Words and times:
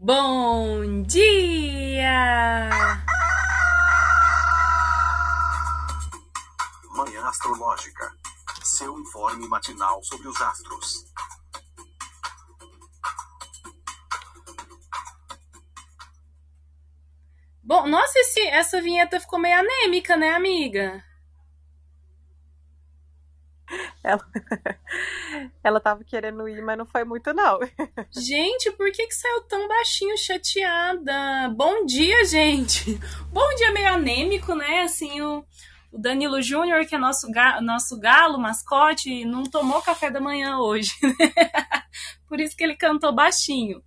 Bom 0.00 1.02
dia! 1.02 2.70
Manhã 6.94 7.26
Astrológica. 7.26 8.08
Seu 8.62 8.96
informe 8.96 9.48
matinal 9.48 10.00
sobre 10.04 10.28
os 10.28 10.40
astros. 10.40 11.04
Bom, 17.64 17.88
nossa, 17.88 18.20
esse, 18.20 18.40
essa 18.50 18.80
vinheta 18.80 19.18
ficou 19.18 19.40
meio 19.40 19.58
anêmica, 19.58 20.16
né, 20.16 20.30
amiga? 20.30 21.04
Ela, 24.04 24.24
ela 25.62 25.80
tava 25.80 26.04
querendo 26.04 26.48
ir, 26.48 26.62
mas 26.62 26.78
não 26.78 26.86
foi 26.86 27.04
muito, 27.04 27.32
não. 27.32 27.58
Gente, 28.10 28.70
por 28.72 28.90
que, 28.90 29.06
que 29.06 29.14
saiu 29.14 29.42
tão 29.42 29.68
baixinho, 29.68 30.16
chateada? 30.16 31.48
Bom 31.54 31.84
dia, 31.84 32.24
gente! 32.24 32.98
Bom 33.30 33.46
dia 33.56 33.72
meio 33.72 33.88
anêmico, 33.88 34.54
né? 34.54 34.82
Assim, 34.82 35.20
o, 35.20 35.44
o 35.92 35.98
Danilo 35.98 36.40
Júnior, 36.42 36.84
que 36.86 36.94
é 36.94 36.98
nosso, 36.98 37.30
ga, 37.30 37.60
nosso 37.60 37.98
galo, 37.98 38.38
mascote, 38.38 39.24
não 39.24 39.44
tomou 39.44 39.82
café 39.82 40.10
da 40.10 40.20
manhã 40.20 40.58
hoje, 40.58 40.92
né? 41.02 41.32
Por 42.28 42.40
isso 42.40 42.56
que 42.56 42.64
ele 42.64 42.76
cantou 42.76 43.12
baixinho. 43.12 43.82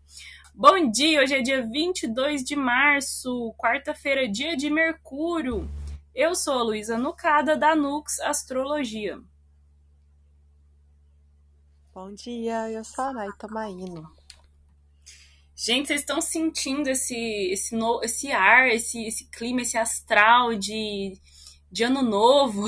Bom 0.53 0.89
dia, 0.91 1.21
hoje 1.21 1.35
é 1.35 1.41
dia 1.41 1.65
22 1.65 2.43
de 2.43 2.55
março, 2.55 3.53
quarta-feira, 3.57 4.27
dia 4.27 4.55
de 4.55 4.69
Mercúrio. 4.69 5.69
Eu 6.13 6.35
sou 6.35 6.59
a 6.59 6.63
Luísa 6.63 6.97
Nucada, 6.97 7.55
da 7.55 7.73
Nux 7.73 8.19
Astrologia. 8.19 9.17
Bom 11.93 12.13
dia, 12.13 12.71
eu 12.71 12.85
sou 12.85 13.03
a 13.03 13.11
Nay 13.11 13.27
Tomaino. 13.37 14.09
Gente, 15.53 15.87
vocês 15.87 15.99
estão 15.99 16.21
sentindo 16.21 16.87
esse, 16.87 17.13
esse, 17.51 17.75
no, 17.75 18.01
esse 18.01 18.31
ar, 18.31 18.69
esse, 18.69 19.03
esse 19.05 19.29
clima, 19.29 19.61
esse 19.61 19.77
astral 19.77 20.55
de, 20.55 21.19
de 21.69 21.83
ano 21.83 22.01
novo, 22.01 22.65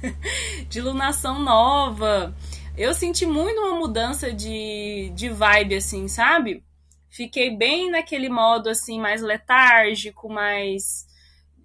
de 0.68 0.78
lunação 0.78 1.38
nova. 1.38 2.36
Eu 2.76 2.92
senti 2.92 3.24
muito 3.24 3.58
uma 3.58 3.78
mudança 3.78 4.30
de, 4.30 5.10
de 5.14 5.30
vibe, 5.30 5.76
assim, 5.76 6.06
sabe? 6.06 6.62
Fiquei 7.08 7.56
bem 7.56 7.90
naquele 7.90 8.28
modo, 8.28 8.68
assim, 8.68 9.00
mais 9.00 9.22
letárgico, 9.22 10.28
mais 10.28 11.06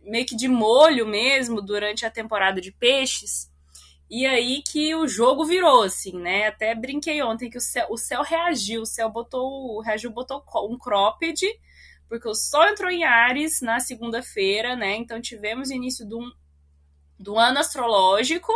meio 0.01 0.25
que 0.25 0.35
de 0.35 0.47
molho 0.47 1.05
mesmo 1.05 1.61
durante 1.61 2.05
a 2.05 2.09
temporada 2.09 2.61
de 2.61 2.71
peixes. 2.71 3.53
E 4.15 4.25
aí 4.25 4.61
que 4.61 4.95
o 4.95 5.09
jogo 5.09 5.43
virou, 5.43 5.83
assim, 5.83 6.17
né? 6.17 6.47
Até 6.47 6.73
brinquei 6.73 7.21
ontem 7.21 7.49
que 7.49 7.57
o 7.57 7.61
céu, 7.61 7.87
o 7.89 7.97
céu 7.97 8.23
reagiu, 8.23 8.83
o 8.83 8.85
céu 8.85 9.09
botou, 9.09 9.81
reagiu, 9.81 10.09
botou 10.09 10.41
um 10.71 10.77
cropped, 10.77 11.45
porque 12.07 12.25
o 12.25 12.33
sol 12.33 12.65
entrou 12.65 12.89
em 12.89 13.03
Ares 13.03 13.59
na 13.59 13.81
segunda-feira, 13.81 14.73
né? 14.73 14.95
Então 14.95 15.19
tivemos 15.19 15.69
o 15.69 15.73
início 15.73 16.07
do, 16.07 16.33
do 17.19 17.37
ano 17.37 17.59
astrológico. 17.59 18.53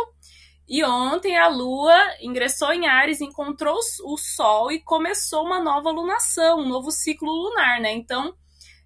E 0.66 0.82
ontem 0.82 1.36
a 1.36 1.48
Lua 1.48 1.94
ingressou 2.22 2.72
em 2.72 2.86
Ares, 2.86 3.20
encontrou 3.20 3.78
o 4.04 4.16
Sol 4.16 4.72
e 4.72 4.80
começou 4.80 5.44
uma 5.44 5.62
nova 5.62 5.90
lunação, 5.90 6.60
um 6.60 6.68
novo 6.68 6.90
ciclo 6.90 7.30
lunar, 7.30 7.82
né? 7.82 7.92
Então, 7.92 8.34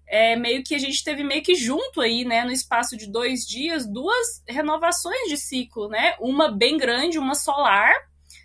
é, 0.07 0.35
meio 0.35 0.63
que 0.63 0.75
a 0.75 0.79
gente 0.79 1.03
teve 1.03 1.23
meio 1.23 1.41
que 1.41 1.55
junto 1.55 1.99
aí, 2.01 2.23
né, 2.23 2.43
no 2.43 2.51
espaço 2.51 2.95
de 2.95 3.07
dois 3.07 3.45
dias, 3.45 3.87
duas 3.87 4.43
renovações 4.47 5.27
de 5.27 5.37
ciclo, 5.37 5.89
né? 5.89 6.15
Uma 6.19 6.51
bem 6.51 6.77
grande, 6.77 7.17
uma 7.17 7.35
solar, 7.35 7.93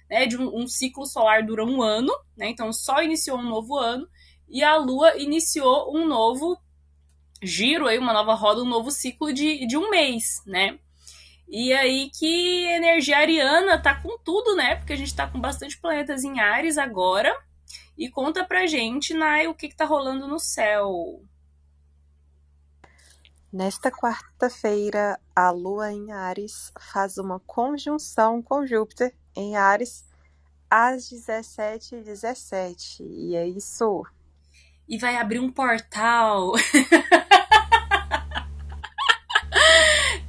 né? 0.09 0.27
De 0.27 0.37
um, 0.37 0.63
um 0.63 0.67
ciclo 0.67 1.07
solar 1.07 1.45
dura 1.45 1.65
um 1.65 1.83
ano, 1.83 2.13
né? 2.37 2.49
Então 2.49 2.73
Sol 2.73 3.03
iniciou 3.03 3.39
um 3.39 3.49
novo 3.49 3.77
ano 3.77 4.09
e 4.49 4.65
a 4.65 4.77
Lua 4.77 5.17
iniciou 5.17 5.97
um 5.97 6.07
novo 6.07 6.59
giro 7.43 7.87
aí, 7.87 7.99
uma 7.99 8.13
nova 8.13 8.35
roda, 8.35 8.63
um 8.63 8.69
novo 8.69 8.91
ciclo 8.91 9.33
de, 9.33 9.67
de 9.67 9.77
um 9.77 9.91
mês, 9.91 10.43
né? 10.47 10.79
E 11.49 11.73
aí 11.73 12.11
que 12.11 12.65
energia 12.67 13.19
ariana 13.19 13.77
tá 13.77 13.95
com 13.95 14.17
tudo, 14.19 14.55
né? 14.57 14.77
Porque 14.77 14.93
a 14.93 14.97
gente 14.97 15.15
tá 15.15 15.27
com 15.27 15.41
bastante 15.41 15.79
planetas 15.79 16.25
em 16.25 16.41
Ares 16.41 16.79
agora. 16.79 17.37
E 17.99 18.09
conta 18.09 18.45
pra 18.45 18.67
gente, 18.67 19.13
Nai, 19.13 19.47
o 19.47 19.55
que, 19.55 19.69
que 19.69 19.77
tá 19.77 19.85
rolando 19.85 20.27
no 20.27 20.39
céu. 20.39 21.23
Nesta 23.53 23.91
quarta-feira, 23.91 25.19
a 25.35 25.51
Lua 25.51 25.93
em 25.93 26.13
Ares 26.13 26.73
faz 26.79 27.19
uma 27.19 27.41
conjunção 27.41 28.41
com 28.41 28.65
Júpiter 28.65 29.13
em 29.37 29.57
Ares 29.57 30.05
às 30.71 31.11
17h17. 31.11 32.05
17, 32.05 33.03
e 33.03 33.35
é 33.35 33.49
isso. 33.49 34.07
E 34.89 34.97
vai 34.99 35.17
abrir 35.17 35.41
um 35.41 35.51
portal. 35.51 36.53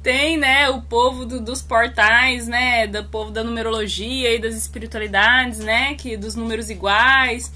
Tem, 0.02 0.36
né, 0.36 0.68
o 0.68 0.82
povo 0.82 1.24
do, 1.24 1.40
dos 1.40 1.62
portais, 1.62 2.48
né, 2.48 2.88
do 2.88 3.04
povo 3.04 3.30
da 3.30 3.44
numerologia 3.44 4.34
e 4.34 4.40
das 4.40 4.56
espiritualidades, 4.56 5.60
né, 5.60 5.94
que 5.94 6.16
dos 6.16 6.34
números 6.34 6.70
iguais 6.70 7.52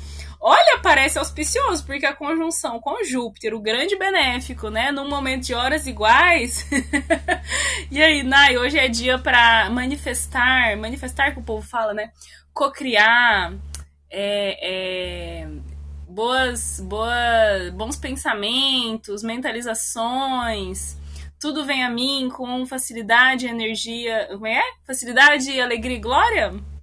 Olha, 0.48 0.78
parece 0.80 1.18
auspicioso, 1.18 1.84
porque 1.84 2.06
a 2.06 2.14
conjunção 2.14 2.78
com 2.78 3.02
Júpiter, 3.02 3.52
o 3.52 3.58
grande 3.58 3.98
benéfico, 3.98 4.70
né? 4.70 4.92
Num 4.92 5.08
momento 5.08 5.46
de 5.46 5.54
horas 5.54 5.88
iguais. 5.88 6.64
e 7.90 8.00
aí, 8.00 8.22
Nai, 8.22 8.56
hoje 8.56 8.78
é 8.78 8.86
dia 8.86 9.18
para 9.18 9.68
manifestar, 9.70 10.76
manifestar 10.76 11.32
que 11.32 11.40
o 11.40 11.42
povo 11.42 11.66
fala, 11.66 11.92
né? 11.92 12.12
Cocriar, 12.54 13.54
é, 14.08 15.40
é, 15.42 15.48
boas, 16.08 16.78
boas, 16.78 17.72
bons 17.74 17.96
pensamentos, 17.96 19.24
mentalizações. 19.24 20.96
Tudo 21.40 21.64
vem 21.64 21.82
a 21.82 21.90
mim 21.90 22.30
com 22.32 22.64
facilidade, 22.66 23.48
energia. 23.48 24.28
Como 24.30 24.46
é? 24.46 24.62
Facilidade, 24.86 25.60
alegria 25.60 25.96
e 25.96 26.00
glória? 26.00 26.75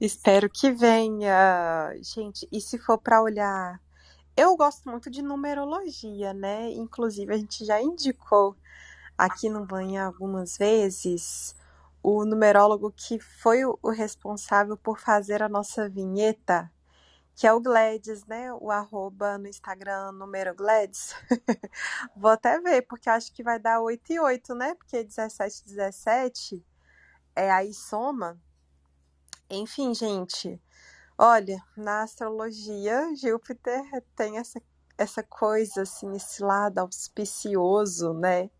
Espero 0.00 0.48
que 0.48 0.70
venha. 0.70 1.92
Gente, 2.02 2.48
e 2.52 2.60
se 2.60 2.78
for 2.78 2.98
para 2.98 3.20
olhar. 3.20 3.80
Eu 4.36 4.56
gosto 4.56 4.88
muito 4.88 5.10
de 5.10 5.22
numerologia, 5.22 6.32
né? 6.32 6.70
Inclusive, 6.72 7.34
a 7.34 7.36
gente 7.36 7.64
já 7.64 7.82
indicou 7.82 8.56
aqui 9.16 9.48
no 9.48 9.66
Banho 9.66 10.00
algumas 10.04 10.56
vezes 10.56 11.56
o 12.02 12.24
numerólogo 12.24 12.92
que 12.92 13.18
foi 13.18 13.64
o 13.64 13.90
responsável 13.90 14.76
por 14.76 15.00
fazer 15.00 15.42
a 15.42 15.48
nossa 15.48 15.88
vinheta, 15.88 16.70
que 17.34 17.46
é 17.46 17.52
o 17.52 17.60
Gladys, 17.60 18.24
né? 18.26 18.52
O 18.54 18.70
arroba 18.70 19.36
no 19.38 19.48
Instagram, 19.48 20.12
número 20.12 20.54
Gladys. 20.54 21.14
Vou 22.16 22.30
até 22.30 22.60
ver, 22.60 22.82
porque 22.82 23.10
acho 23.10 23.32
que 23.32 23.42
vai 23.42 23.58
dar 23.58 23.80
8 23.80 24.12
e 24.12 24.20
8, 24.20 24.54
né? 24.54 24.74
Porque 24.76 25.02
17 25.02 25.64
17 25.66 26.64
é 27.36 27.50
aí 27.50 27.74
soma. 27.74 28.40
Enfim, 29.50 29.94
gente, 29.94 30.60
olha, 31.16 31.62
na 31.74 32.02
astrologia, 32.02 33.14
Júpiter 33.16 33.82
tem 34.14 34.36
essa, 34.36 34.60
essa 34.98 35.22
coisa, 35.22 35.82
assim, 35.82 36.14
esse 36.14 36.42
lado 36.42 36.78
auspicioso, 36.80 38.12
né? 38.12 38.50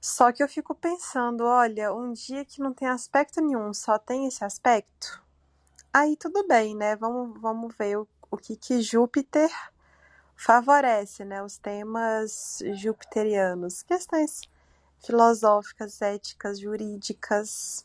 Só 0.00 0.32
que 0.32 0.42
eu 0.42 0.48
fico 0.48 0.74
pensando, 0.74 1.44
olha, 1.44 1.92
um 1.92 2.12
dia 2.12 2.42
que 2.44 2.60
não 2.60 2.72
tem 2.72 2.88
aspecto 2.88 3.40
nenhum, 3.42 3.74
só 3.74 3.98
tem 3.98 4.26
esse 4.26 4.42
aspecto, 4.44 5.22
aí 5.92 6.16
tudo 6.16 6.46
bem, 6.46 6.74
né? 6.74 6.96
Vamos, 6.96 7.38
vamos 7.38 7.74
ver 7.76 7.98
o, 7.98 8.08
o 8.30 8.36
que, 8.38 8.56
que 8.56 8.80
Júpiter 8.80 9.50
favorece, 10.34 11.24
né? 11.24 11.42
Os 11.42 11.58
temas 11.58 12.60
jupiterianos, 12.74 13.82
questões 13.82 14.40
filosóficas, 15.04 16.00
éticas, 16.00 16.60
jurídicas, 16.60 17.84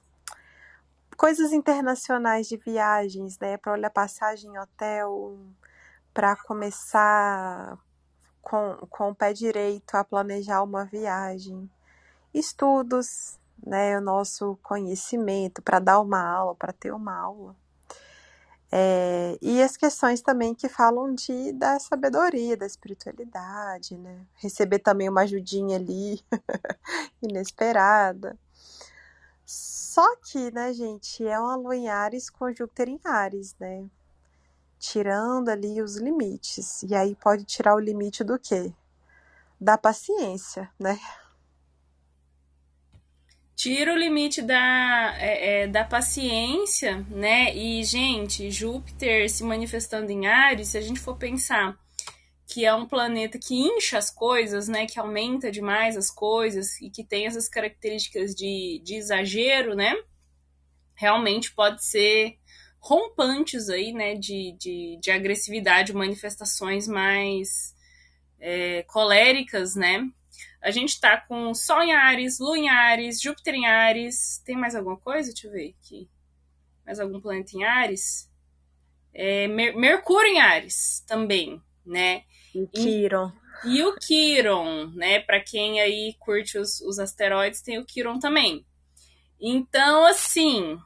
coisas 1.17 1.51
internacionais 1.53 2.47
de 2.47 2.57
viagens, 2.57 3.37
né? 3.39 3.57
Para 3.57 3.73
olhar 3.73 3.89
passagem, 3.89 4.57
hotel, 4.57 5.37
para 6.13 6.35
começar 6.35 7.77
com, 8.41 8.77
com 8.89 9.09
o 9.09 9.15
pé 9.15 9.33
direito 9.33 9.95
a 9.95 10.03
planejar 10.03 10.63
uma 10.63 10.85
viagem. 10.85 11.69
Estudos, 12.33 13.39
né? 13.65 13.97
O 13.97 14.01
nosso 14.01 14.57
conhecimento 14.63 15.61
para 15.61 15.79
dar 15.79 15.99
uma 15.99 16.23
aula, 16.23 16.55
para 16.55 16.73
ter 16.73 16.91
uma 16.93 17.15
aula. 17.15 17.55
É, 18.73 19.37
e 19.41 19.61
as 19.61 19.75
questões 19.75 20.21
também 20.21 20.55
que 20.55 20.69
falam 20.69 21.13
de 21.13 21.51
da 21.51 21.77
sabedoria, 21.77 22.55
da 22.55 22.65
espiritualidade, 22.65 23.97
né? 23.97 24.25
Receber 24.35 24.79
também 24.79 25.09
uma 25.09 25.21
ajudinha 25.21 25.75
ali 25.75 26.21
inesperada. 27.21 28.37
Só 29.93 30.15
que, 30.15 30.49
né, 30.51 30.71
gente, 30.71 31.27
é 31.27 31.37
uma 31.37 31.57
lua 31.57 31.75
em 31.75 31.89
Ares 31.89 32.29
com 32.29 32.53
Júpiter 32.53 32.87
em 32.87 32.97
Ares, 33.03 33.53
né? 33.59 33.89
Tirando 34.79 35.49
ali 35.49 35.81
os 35.81 35.97
limites. 35.97 36.81
E 36.83 36.95
aí 36.95 37.13
pode 37.13 37.43
tirar 37.43 37.75
o 37.75 37.79
limite 37.79 38.23
do 38.23 38.39
quê? 38.39 38.71
Da 39.59 39.77
paciência, 39.77 40.71
né? 40.79 40.97
tira 43.53 43.93
o 43.93 43.97
limite 43.97 44.41
da, 44.41 45.13
é, 45.19 45.63
é, 45.63 45.67
da 45.67 45.83
paciência, 45.83 47.05
né? 47.09 47.53
E, 47.53 47.83
gente, 47.83 48.49
Júpiter 48.49 49.29
se 49.29 49.43
manifestando 49.43 50.09
em 50.09 50.25
Ares, 50.25 50.69
se 50.69 50.77
a 50.77 50.81
gente 50.81 51.01
for 51.01 51.17
pensar 51.17 51.77
que 52.51 52.65
é 52.65 52.75
um 52.75 52.85
planeta 52.85 53.39
que 53.39 53.55
incha 53.55 53.97
as 53.97 54.11
coisas, 54.11 54.67
né? 54.67 54.85
Que 54.85 54.99
aumenta 54.99 55.49
demais 55.49 55.95
as 55.95 56.11
coisas 56.11 56.81
e 56.81 56.89
que 56.89 57.01
tem 57.01 57.25
essas 57.25 57.47
características 57.47 58.35
de, 58.35 58.81
de 58.83 58.95
exagero, 58.95 59.73
né? 59.73 59.95
Realmente 60.93 61.53
pode 61.53 61.83
ser 61.85 62.37
rompantes 62.77 63.69
aí, 63.69 63.93
né? 63.93 64.15
De, 64.15 64.51
de, 64.59 64.99
de 65.01 65.11
agressividade, 65.11 65.93
manifestações 65.93 66.89
mais 66.89 67.73
é, 68.37 68.83
coléricas, 68.83 69.73
né? 69.73 70.05
A 70.61 70.71
gente 70.71 70.99
tá 70.99 71.15
com 71.21 71.53
Sol 71.53 71.81
em 71.81 71.93
Ares, 71.93 72.37
Lua 72.37 72.57
em 72.57 72.67
Ares, 72.67 73.21
Júpiter 73.21 73.55
em 73.55 73.65
Ares. 73.65 74.41
Tem 74.45 74.57
mais 74.57 74.75
alguma 74.75 74.97
coisa? 74.97 75.31
Deixa 75.31 75.47
eu 75.47 75.53
ver 75.53 75.73
aqui. 75.79 76.09
Mais 76.85 76.99
algum 76.99 77.21
planeta 77.21 77.55
em 77.55 77.63
Ares? 77.63 78.29
É, 79.13 79.47
Mer 79.47 79.73
Mercúrio 79.73 80.33
em 80.33 80.41
Ares 80.41 81.01
também, 81.07 81.61
né? 81.85 82.25
E 82.53 82.67
Quiron. 82.67 83.31
E, 83.65 83.77
e 83.77 83.83
o 83.83 83.95
Quiron, 83.95 84.87
né? 84.93 85.19
Para 85.19 85.39
quem 85.39 85.79
aí 85.79 86.15
curte 86.19 86.57
os, 86.57 86.81
os 86.81 86.99
asteroides, 86.99 87.61
tem 87.61 87.79
o 87.79 87.85
Quiron 87.85 88.19
também. 88.19 88.65
Então, 89.39 90.05
assim, 90.05 90.77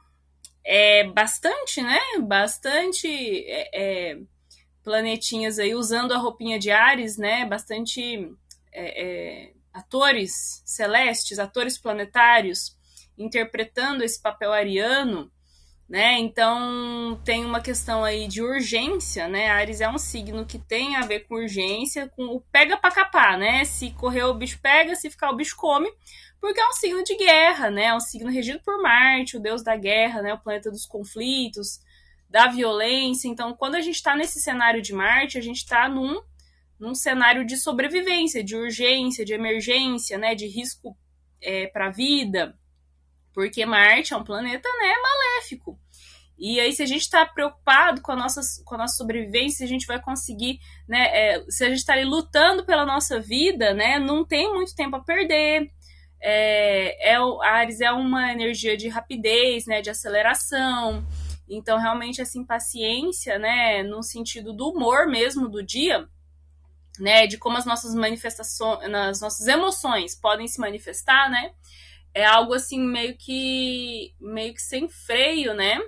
é 0.64 1.04
bastante, 1.04 1.82
né? 1.82 2.00
Bastante 2.20 3.08
é, 3.08 3.70
é, 4.12 4.18
planetinhas 4.82 5.58
aí 5.58 5.74
usando 5.74 6.12
a 6.12 6.18
roupinha 6.18 6.58
de 6.58 6.70
Ares, 6.70 7.16
né? 7.16 7.44
Bastante 7.44 8.30
é, 8.72 9.04
é 9.04 9.52
atores 9.72 10.62
celestes, 10.64 11.38
atores 11.38 11.76
planetários, 11.76 12.74
interpretando 13.18 14.02
esse 14.02 14.20
papel 14.20 14.52
ariano, 14.52 15.30
né? 15.88 16.18
Então 16.18 17.20
tem 17.24 17.44
uma 17.44 17.60
questão 17.60 18.02
aí 18.02 18.26
de 18.26 18.42
urgência, 18.42 19.28
né? 19.28 19.48
Ares 19.48 19.80
é 19.80 19.88
um 19.88 19.98
signo 19.98 20.44
que 20.44 20.58
tem 20.58 20.96
a 20.96 21.02
ver 21.02 21.20
com 21.20 21.36
urgência, 21.36 22.08
com 22.08 22.24
o 22.24 22.40
pega 22.40 22.76
para 22.76 22.94
capar, 22.94 23.38
né? 23.38 23.64
Se 23.64 23.92
correr 23.92 24.24
o 24.24 24.34
bicho 24.34 24.58
pega, 24.60 24.94
se 24.96 25.10
ficar 25.10 25.30
o 25.30 25.36
bicho 25.36 25.56
come, 25.56 25.88
porque 26.40 26.60
é 26.60 26.68
um 26.68 26.72
signo 26.72 27.04
de 27.04 27.16
guerra, 27.16 27.70
né? 27.70 27.84
É 27.86 27.94
um 27.94 28.00
signo 28.00 28.30
regido 28.30 28.60
por 28.64 28.82
Marte, 28.82 29.36
o 29.36 29.40
deus 29.40 29.62
da 29.62 29.76
guerra, 29.76 30.22
né? 30.22 30.34
O 30.34 30.40
planeta 30.40 30.70
dos 30.70 30.86
conflitos, 30.86 31.80
da 32.28 32.48
violência. 32.48 33.28
Então, 33.28 33.54
quando 33.54 33.76
a 33.76 33.80
gente 33.80 33.96
está 33.96 34.16
nesse 34.16 34.40
cenário 34.40 34.82
de 34.82 34.92
Marte, 34.92 35.38
a 35.38 35.42
gente 35.42 35.58
está 35.58 35.88
num 35.88 36.20
num 36.78 36.94
cenário 36.94 37.46
de 37.46 37.56
sobrevivência, 37.56 38.44
de 38.44 38.54
urgência, 38.54 39.24
de 39.24 39.32
emergência, 39.32 40.18
né, 40.18 40.34
de 40.34 40.46
risco 40.46 40.94
é, 41.40 41.66
para 41.68 41.86
a 41.86 41.90
vida, 41.90 42.54
porque 43.36 43.66
Marte 43.66 44.14
é 44.14 44.16
um 44.16 44.24
planeta 44.24 44.66
né, 44.66 44.94
maléfico. 44.96 45.78
E 46.38 46.58
aí, 46.58 46.72
se 46.72 46.82
a 46.82 46.86
gente 46.86 47.02
está 47.02 47.26
preocupado 47.26 48.00
com 48.00 48.12
a, 48.12 48.16
nossa, 48.16 48.40
com 48.64 48.74
a 48.74 48.78
nossa 48.78 48.96
sobrevivência, 48.96 49.62
a 49.62 49.68
gente 49.68 49.86
vai 49.86 50.00
conseguir, 50.00 50.58
né? 50.88 51.04
É, 51.12 51.44
se 51.46 51.62
a 51.62 51.68
gente 51.68 51.80
está 51.80 51.92
ali 51.92 52.04
lutando 52.04 52.64
pela 52.64 52.86
nossa 52.86 53.20
vida, 53.20 53.74
né? 53.74 53.98
Não 53.98 54.24
tem 54.24 54.50
muito 54.54 54.74
tempo 54.74 54.96
a 54.96 55.04
perder. 55.04 55.70
É, 56.18 57.12
é, 57.12 57.16
a 57.16 57.50
Ares 57.50 57.82
é 57.82 57.92
uma 57.92 58.32
energia 58.32 58.74
de 58.74 58.88
rapidez, 58.88 59.66
né? 59.66 59.82
De 59.82 59.90
aceleração. 59.90 61.06
Então, 61.46 61.78
realmente, 61.78 62.22
essa 62.22 62.38
impaciência, 62.38 63.38
né? 63.38 63.82
No 63.82 64.02
sentido 64.02 64.54
do 64.54 64.70
humor 64.70 65.06
mesmo 65.06 65.46
do 65.46 65.62
dia, 65.62 66.08
né, 66.98 67.26
de 67.26 67.36
como 67.36 67.58
as 67.58 67.66
nossas 67.66 67.94
manifestações, 67.94 68.80
as 68.94 69.20
nossas 69.20 69.46
emoções 69.46 70.14
podem 70.14 70.48
se 70.48 70.58
manifestar, 70.58 71.30
né? 71.30 71.52
É 72.16 72.24
algo 72.24 72.54
assim 72.54 72.80
meio 72.80 73.14
que 73.14 74.14
meio 74.18 74.54
que 74.54 74.62
sem 74.62 74.88
freio, 74.88 75.52
né? 75.52 75.78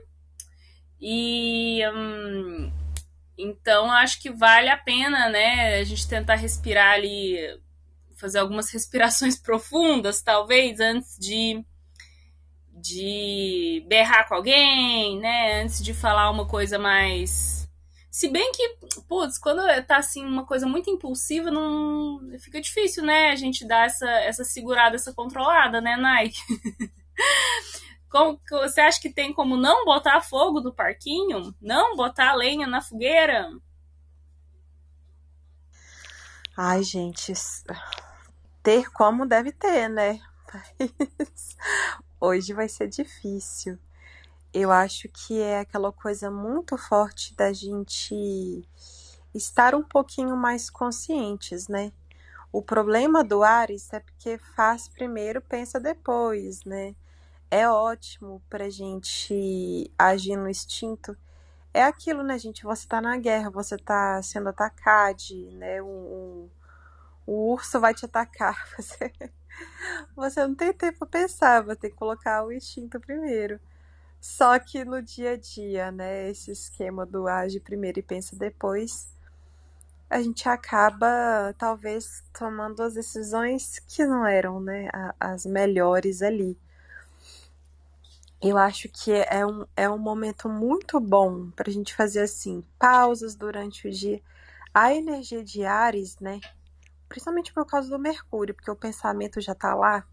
E 1.00 1.80
hum, 1.88 2.70
então 3.38 3.90
acho 3.90 4.20
que 4.20 4.30
vale 4.30 4.68
a 4.68 4.76
pena, 4.76 5.30
né, 5.30 5.78
a 5.78 5.84
gente 5.84 6.06
tentar 6.06 6.34
respirar 6.34 6.92
ali, 6.92 7.38
fazer 8.18 8.40
algumas 8.40 8.68
respirações 8.74 9.40
profundas, 9.40 10.20
talvez 10.20 10.80
antes 10.80 11.16
de 11.18 11.64
de 12.74 13.82
berrar 13.88 14.28
com 14.28 14.34
alguém, 14.34 15.18
né, 15.20 15.62
antes 15.62 15.82
de 15.82 15.94
falar 15.94 16.30
uma 16.30 16.46
coisa 16.46 16.78
mais 16.78 17.57
se 18.18 18.26
bem 18.26 18.50
que, 18.50 18.76
putz, 19.06 19.38
quando 19.38 19.62
tá 19.86 19.98
assim 19.98 20.26
uma 20.26 20.44
coisa 20.44 20.66
muito 20.66 20.90
impulsiva, 20.90 21.52
não 21.52 22.18
fica 22.40 22.60
difícil, 22.60 23.04
né? 23.04 23.30
A 23.30 23.36
gente 23.36 23.64
dar 23.64 23.86
essa, 23.86 24.10
essa 24.10 24.42
segurada, 24.42 24.96
essa 24.96 25.14
controlada, 25.14 25.80
né, 25.80 25.96
Nike? 25.96 26.40
Como, 28.10 28.40
você 28.50 28.80
acha 28.80 29.00
que 29.00 29.12
tem 29.12 29.32
como 29.32 29.56
não 29.56 29.84
botar 29.84 30.20
fogo 30.20 30.60
no 30.60 30.74
parquinho? 30.74 31.54
Não 31.60 31.94
botar 31.94 32.34
lenha 32.34 32.66
na 32.66 32.80
fogueira? 32.80 33.52
Ai, 36.56 36.82
gente, 36.82 37.34
ter 38.64 38.90
como 38.90 39.26
deve 39.26 39.52
ter, 39.52 39.88
né? 39.88 40.18
Mas 41.18 41.56
hoje 42.18 42.52
vai 42.52 42.68
ser 42.68 42.88
difícil 42.88 43.78
eu 44.60 44.72
acho 44.72 45.08
que 45.08 45.40
é 45.40 45.60
aquela 45.60 45.92
coisa 45.92 46.30
muito 46.30 46.76
forte 46.76 47.34
da 47.36 47.52
gente 47.52 48.66
estar 49.34 49.74
um 49.74 49.82
pouquinho 49.82 50.36
mais 50.36 50.68
conscientes, 50.70 51.68
né? 51.68 51.92
O 52.52 52.62
problema 52.62 53.24
do 53.24 53.42
Ares 53.44 53.92
é 53.92 54.00
porque 54.00 54.38
faz 54.56 54.88
primeiro, 54.88 55.40
pensa 55.42 55.78
depois, 55.80 56.64
né? 56.64 56.94
É 57.50 57.68
ótimo 57.68 58.42
pra 58.50 58.70
gente 58.70 59.90
agir 59.98 60.36
no 60.36 60.48
instinto. 60.48 61.16
É 61.74 61.82
aquilo, 61.84 62.22
né, 62.22 62.38
gente? 62.38 62.64
Você 62.64 62.86
tá 62.88 63.00
na 63.00 63.16
guerra, 63.18 63.50
você 63.50 63.78
tá 63.78 64.22
sendo 64.22 64.50
atacado, 64.50 65.22
né? 65.52 65.82
Um, 65.82 66.48
o 67.26 67.52
urso 67.54 67.80
vai 67.80 67.94
te 67.94 68.04
atacar. 68.06 68.56
Você, 68.78 69.12
você 70.16 70.46
não 70.46 70.54
tem 70.54 70.72
tempo 70.72 70.98
pra 71.00 71.08
pensar, 71.08 71.62
vai 71.62 71.76
ter 71.76 71.90
que 71.90 71.96
colocar 71.96 72.44
o 72.44 72.52
instinto 72.52 73.00
primeiro. 73.00 73.60
Só 74.20 74.58
que 74.58 74.84
no 74.84 75.00
dia 75.00 75.32
a 75.32 75.36
dia, 75.36 75.92
né, 75.92 76.28
esse 76.28 76.50
esquema 76.50 77.06
do 77.06 77.28
age 77.28 77.60
primeiro 77.60 78.00
e 78.00 78.02
pensa 78.02 78.36
depois, 78.36 79.08
a 80.10 80.20
gente 80.20 80.48
acaba 80.48 81.54
talvez 81.58 82.24
tomando 82.32 82.82
as 82.82 82.94
decisões 82.94 83.78
que 83.80 84.04
não 84.04 84.26
eram, 84.26 84.60
né, 84.60 84.88
as 85.20 85.44
melhores 85.46 86.22
ali. 86.22 86.58
Eu 88.40 88.56
acho 88.56 88.88
que 88.88 89.12
é 89.12 89.44
um, 89.44 89.66
é 89.76 89.88
um 89.88 89.98
momento 89.98 90.48
muito 90.48 91.00
bom 91.00 91.50
para 91.50 91.68
a 91.68 91.72
gente 91.72 91.94
fazer 91.94 92.20
assim, 92.20 92.64
pausas 92.78 93.34
durante 93.34 93.88
o 93.88 93.90
dia. 93.90 94.22
A 94.72 94.94
energia 94.94 95.44
de 95.44 95.64
Ares, 95.64 96.18
né, 96.20 96.40
principalmente 97.08 97.52
por 97.52 97.66
causa 97.66 97.88
do 97.88 97.98
Mercúrio, 97.98 98.54
porque 98.54 98.70
o 98.70 98.76
pensamento 98.76 99.40
já 99.40 99.54
tá 99.54 99.74
lá, 99.74 100.06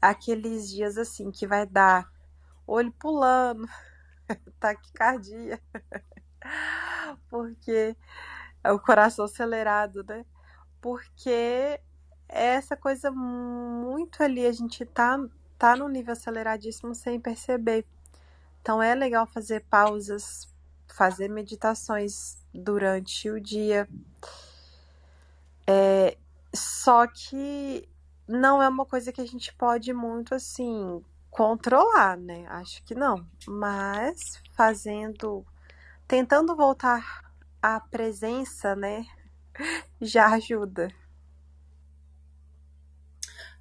aqueles 0.00 0.68
dias 0.68 0.98
assim 0.98 1.30
que 1.30 1.46
vai 1.46 1.66
dar 1.66 2.13
olho 2.66 2.92
pulando, 2.92 3.68
taquicardia, 4.60 5.60
porque 7.28 7.96
é 8.62 8.72
o 8.72 8.78
coração 8.78 9.24
acelerado, 9.24 10.04
né? 10.04 10.24
Porque 10.80 11.80
essa 12.28 12.76
coisa 12.76 13.10
muito 13.10 14.22
ali, 14.22 14.46
a 14.46 14.52
gente 14.52 14.84
tá, 14.84 15.18
tá 15.58 15.76
no 15.76 15.88
nível 15.88 16.12
aceleradíssimo 16.12 16.94
sem 16.94 17.20
perceber. 17.20 17.84
Então 18.60 18.82
é 18.82 18.94
legal 18.94 19.26
fazer 19.26 19.60
pausas, 19.64 20.48
fazer 20.88 21.28
meditações 21.28 22.38
durante 22.52 23.30
o 23.30 23.40
dia. 23.40 23.88
É, 25.66 26.16
só 26.54 27.06
que 27.06 27.88
não 28.26 28.62
é 28.62 28.68
uma 28.68 28.86
coisa 28.86 29.12
que 29.12 29.20
a 29.20 29.26
gente 29.26 29.52
pode 29.54 29.92
muito 29.92 30.34
assim 30.34 31.02
controlar, 31.34 32.16
né? 32.16 32.46
Acho 32.48 32.82
que 32.84 32.94
não. 32.94 33.26
Mas 33.46 34.40
fazendo. 34.56 35.44
Tentando 36.06 36.54
voltar 36.54 37.22
à 37.60 37.80
presença, 37.80 38.76
né? 38.76 39.04
Já 40.00 40.28
ajuda. 40.28 40.88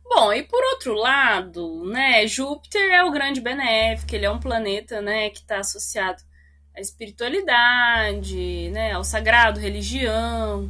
Bom, 0.06 0.32
e 0.32 0.44
por 0.44 0.62
outro 0.74 0.94
lado, 0.94 1.86
né, 1.86 2.28
Júpiter 2.28 2.82
é 2.92 3.04
o 3.04 3.12
grande 3.12 3.42
benéfico, 3.42 4.14
ele 4.14 4.26
é 4.26 4.30
um 4.30 4.40
planeta, 4.40 5.02
né, 5.02 5.30
que 5.30 5.40
está 5.40 5.60
associado 5.60 6.22
à 6.76 6.82
espiritualidade, 6.82 8.70
né, 8.72 8.92
ao 8.92 9.04
sagrado, 9.04 9.60
religião, 9.60 10.70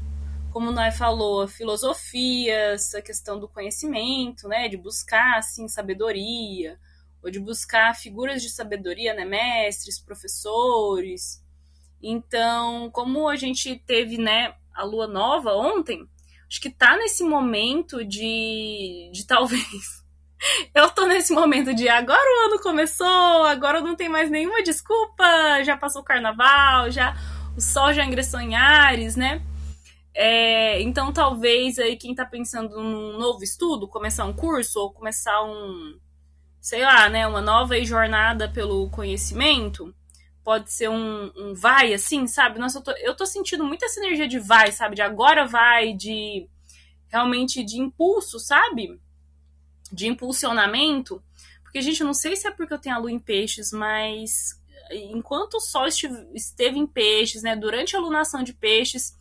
como 0.51 0.71
nós 0.71 0.95
falou, 0.97 1.41
a 1.41 1.47
filosofia, 1.47 2.73
essa 2.73 3.01
questão 3.01 3.37
do 3.39 3.49
conhecimento, 3.49 4.47
né, 4.47 4.69
de 4.69 4.77
buscar 4.77 5.39
assim 5.39 5.67
sabedoria, 5.67 6.79
ou 7.23 7.31
de 7.31 7.39
buscar 7.39 7.95
figuras 7.95 8.41
de 8.41 8.49
sabedoria, 8.49 9.13
né, 9.13 9.23
mestres, 9.23 9.99
professores. 9.99 11.41
Então, 12.01 12.89
como 12.91 13.29
a 13.29 13.35
gente 13.35 13.81
teve, 13.87 14.17
né, 14.17 14.53
a 14.73 14.83
lua 14.83 15.07
nova 15.07 15.55
ontem, 15.55 16.07
acho 16.49 16.59
que 16.59 16.69
tá 16.69 16.97
nesse 16.97 17.23
momento 17.23 18.03
de, 18.03 19.09
de 19.13 19.25
talvez 19.27 20.03
eu 20.75 20.89
tô 20.89 21.05
nesse 21.05 21.33
momento 21.33 21.73
de 21.73 21.87
agora 21.87 22.19
o 22.19 22.47
ano 22.47 22.61
começou, 22.61 23.43
agora 23.45 23.79
não 23.81 23.95
tem 23.95 24.09
mais 24.09 24.29
nenhuma 24.29 24.61
desculpa, 24.61 25.23
já 25.63 25.77
passou 25.77 26.01
o 26.01 26.05
carnaval, 26.05 26.91
já 26.91 27.15
o 27.55 27.61
sol 27.61 27.93
já 27.93 28.03
ingressou 28.03 28.41
em 28.41 28.55
Ares, 28.55 29.15
né? 29.15 29.41
É, 30.13 30.81
então 30.81 31.11
talvez 31.11 31.79
aí 31.79 31.95
quem 31.95 32.13
tá 32.13 32.25
pensando 32.25 32.81
num 32.81 33.17
novo 33.17 33.43
estudo, 33.43 33.87
começar 33.87 34.25
um 34.25 34.33
curso 34.33 34.79
ou 34.79 34.91
começar 34.91 35.43
um, 35.43 35.97
sei 36.63 36.81
lá, 36.81 37.09
né, 37.09 37.27
uma 37.27 37.41
nova 37.41 37.77
jornada 37.83 38.47
pelo 38.47 38.89
conhecimento, 38.89 39.93
pode 40.45 40.71
ser 40.71 40.89
um, 40.89 41.29
um 41.35 41.53
vai 41.53 41.93
assim, 41.93 42.25
sabe? 42.25 42.57
Nossa, 42.57 42.77
eu 42.77 42.81
tô, 42.81 42.91
eu 42.91 43.15
tô 43.17 43.25
sentindo 43.25 43.65
muito 43.65 43.83
essa 43.83 43.99
energia 43.99 44.29
de 44.29 44.39
vai, 44.39 44.71
sabe? 44.71 44.95
De 44.95 45.01
agora 45.01 45.45
vai, 45.45 45.91
de 45.91 46.47
realmente 47.09 47.65
de 47.65 47.81
impulso, 47.81 48.39
sabe? 48.39 48.97
De 49.91 50.07
impulsionamento. 50.07 51.21
Porque, 51.63 51.81
gente, 51.81 51.99
eu 51.99 52.07
não 52.07 52.13
sei 52.13 52.37
se 52.37 52.47
é 52.47 52.51
porque 52.51 52.73
eu 52.73 52.79
tenho 52.79 52.95
a 52.95 52.99
lua 52.99 53.11
em 53.11 53.19
peixes, 53.19 53.73
mas 53.73 54.57
enquanto 54.89 55.55
o 55.55 55.59
sol 55.59 55.85
esteve 56.33 56.79
em 56.79 56.87
peixes, 56.87 57.43
né, 57.43 57.57
durante 57.57 57.93
a 57.97 57.99
lunação 57.99 58.41
de 58.41 58.53
peixes, 58.53 59.13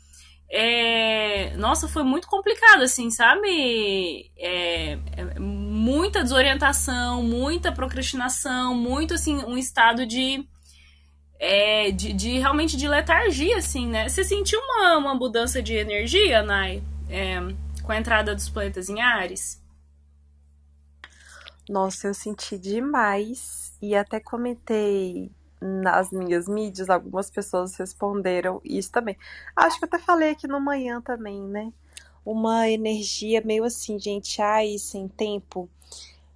é... 0.54 1.56
nossa, 1.56 1.88
foi 1.88 2.02
muito 2.02 2.28
complicado, 2.28 2.82
assim, 2.82 3.10
sabe? 3.10 4.30
É... 4.36 4.98
é... 5.16 5.38
muita 5.38 6.22
desorientação, 6.22 7.22
muita 7.22 7.72
procrastinação, 7.72 8.74
muito, 8.74 9.14
assim, 9.14 9.38
um 9.46 9.56
estado 9.56 10.04
de, 10.04 10.46
é... 11.38 11.90
de, 11.90 12.12
de, 12.12 12.38
realmente 12.38 12.76
de 12.76 12.86
letargia, 12.86 13.56
assim, 13.56 13.88
né? 13.88 14.06
Você 14.06 14.22
sentiu 14.22 14.60
uma, 14.60 14.98
uma 14.98 15.14
mudança 15.14 15.62
de 15.62 15.72
energia, 15.72 16.42
Nai, 16.42 16.82
é, 17.08 17.40
com 17.82 17.90
a 17.90 17.98
entrada 17.98 18.34
dos 18.34 18.50
planetas 18.50 18.90
em 18.90 19.00
Ares? 19.00 19.58
Nossa, 21.66 22.08
eu 22.08 22.14
senti 22.14 22.58
demais 22.58 23.74
e 23.80 23.94
até 23.94 24.20
comentei 24.20 25.30
nas 25.62 26.10
minhas 26.10 26.48
mídias, 26.48 26.90
algumas 26.90 27.30
pessoas 27.30 27.76
responderam 27.76 28.60
isso 28.64 28.90
também. 28.90 29.16
Acho 29.54 29.78
que 29.78 29.84
eu 29.84 29.88
até 29.88 29.98
falei 29.98 30.30
aqui 30.30 30.48
no 30.48 30.60
manhã 30.60 31.00
também, 31.00 31.40
né? 31.40 31.72
Uma 32.24 32.68
energia 32.68 33.42
meio 33.44 33.64
assim, 33.64 33.98
gente, 33.98 34.42
ai, 34.42 34.76
sem 34.78 35.08
tempo. 35.08 35.68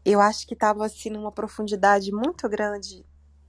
Eu 0.04 0.20
acho 0.20 0.46
que 0.46 0.54
tava 0.54 0.86
assim 0.86 1.10
numa 1.10 1.32
profundidade 1.32 2.12
muito 2.12 2.48
grande 2.48 3.04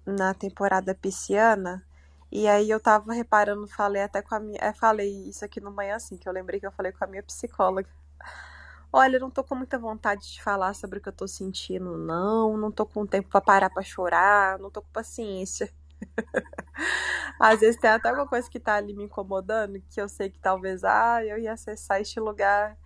na 0.06 0.34
temporada 0.34 0.96
pisciana. 0.96 1.84
E 2.32 2.48
aí 2.48 2.70
eu 2.70 2.80
tava 2.80 3.14
reparando, 3.14 3.68
falei 3.68 4.02
até 4.02 4.22
com 4.22 4.36
a 4.36 4.40
minha. 4.40 4.60
É, 4.62 4.74
falei 4.74 5.30
isso 5.30 5.46
aqui 5.46 5.62
no 5.62 5.72
manhã, 5.72 5.96
assim, 5.96 6.18
que 6.18 6.28
eu 6.28 6.34
lembrei 6.34 6.60
que 6.60 6.68
eu 6.68 6.72
falei 6.72 6.92
com 6.92 7.04
a 7.04 7.08
minha 7.08 7.24
psicóloga. 7.24 7.90
Olha, 8.92 9.18
eu 9.18 9.20
não 9.22 9.30
tô 9.30 9.44
com 9.44 9.56
muita 9.56 9.78
vontade 9.78 10.32
de 10.34 10.42
falar 10.42 10.74
sobre 10.74 11.00
o 11.00 11.02
que 11.02 11.10
eu 11.10 11.14
tô 11.14 11.28
sentindo, 11.28 11.98
não. 11.98 12.58
Não 12.58 12.72
tô 12.72 12.86
com 12.86 13.06
tempo 13.06 13.30
para 13.30 13.42
parar 13.42 13.70
para 13.70 13.84
chorar, 13.84 14.58
não 14.60 14.70
tô 14.72 14.82
com 14.82 14.90
paciência. 14.92 15.72
Às 17.40 17.60
vezes 17.60 17.80
tem 17.80 17.90
até 17.90 18.10
alguma 18.10 18.28
coisa 18.28 18.50
que 18.50 18.60
tá 18.60 18.76
ali 18.76 18.94
me 18.94 19.04
incomodando, 19.06 19.82
que 19.90 20.02
eu 20.02 20.10
sei 20.10 20.30
que 20.30 20.40
talvez, 20.40 20.84
ah, 20.84 21.24
eu 21.24 21.38
ia 21.38 21.54
acessar 21.54 22.02
este 22.02 22.20
lugar, 22.20 22.78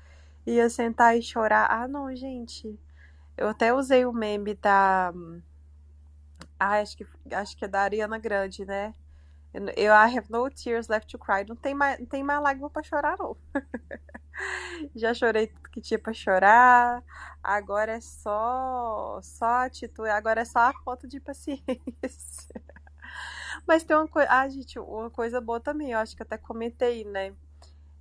ia 0.46 0.70
sentar 0.70 1.18
e 1.18 1.22
chorar. 1.24 1.68
Ah, 1.72 1.88
não, 1.88 2.16
gente. 2.16 2.80
Eu 3.38 3.50
até 3.50 3.74
usei 3.74 4.06
o 4.06 4.14
meme 4.14 4.56
da. 4.56 5.14
Ah, 6.60 6.80
acho 6.80 6.96
que, 6.98 7.06
acho 7.34 7.58
que 7.58 7.66
é 7.66 7.68
da 7.68 7.82
Ariana 7.82 8.18
Grande, 8.18 8.66
né? 8.66 8.94
Eu 9.54 9.94
I 9.94 10.18
have 10.18 10.30
no 10.30 10.50
tears 10.50 10.88
left 10.88 11.12
to 11.12 11.20
cry. 11.20 11.46
Não 11.48 11.56
tem 11.56 11.74
mais, 11.74 12.00
não 12.00 12.06
tem 12.06 12.24
mais 12.24 12.42
lágrima 12.42 12.70
pra 12.70 12.84
chorar, 12.84 13.18
não. 13.18 13.36
Já 14.96 15.14
chorei 15.14 15.48
tudo 15.48 15.70
que 15.70 15.82
tinha 15.82 16.00
pra 16.00 16.14
chorar. 16.14 17.04
Agora 17.44 17.94
é 17.94 18.02
só. 18.02 19.20
Só 19.22 19.66
atitude. 19.66 20.10
Agora 20.10 20.42
é 20.42 20.46
só 20.46 20.60
a 20.60 20.74
falta 20.86 21.06
de 21.08 21.20
paciência. 21.20 22.62
Mas 23.68 23.84
tem 23.84 23.96
uma 23.96 24.08
coisa. 24.08 24.30
Ah, 24.32 24.48
gente, 24.48 24.80
uma 24.80 25.10
coisa 25.10 25.42
boa 25.42 25.60
também. 25.60 25.92
Eu 25.92 26.00
acho 26.00 26.16
que 26.16 26.24
até 26.24 26.38
comentei, 26.38 27.04
né? 27.04 27.34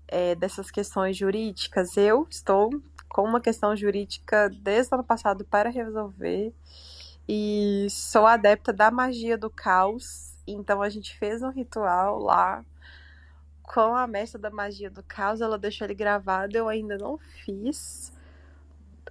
É, 0.07 0.37
dessas 0.37 0.71
questões 0.71 1.17
jurídicas. 1.17 1.97
Eu 1.97 2.29
estou 2.31 2.71
com 3.09 3.23
uma 3.25 3.41
questão 3.41 3.75
jurídica 3.75 4.49
desde 4.63 4.93
o 4.93 4.99
ano 4.99 5.05
passado 5.05 5.45
para 5.45 5.69
resolver. 5.69 6.55
E 7.29 7.89
sou 7.91 8.25
adepta 8.25 8.73
da 8.73 8.91
magia 8.91 9.37
do 9.37 9.51
caos 9.51 10.30
então 10.53 10.83
a 10.83 10.89
gente 10.89 11.17
fez 11.17 11.43
um 11.43 11.51
ritual 11.51 12.19
lá 12.19 12.65
com 13.63 13.95
a 13.95 14.07
mestra 14.07 14.39
da 14.39 14.51
magia 14.51 14.91
do 14.91 15.03
caos. 15.03 15.41
Ela 15.41 15.59
deixou 15.59 15.87
ele 15.87 15.95
gravado, 15.95 16.57
eu 16.57 16.69
ainda 16.69 16.99
não 16.99 17.19
fiz. 17.19 18.13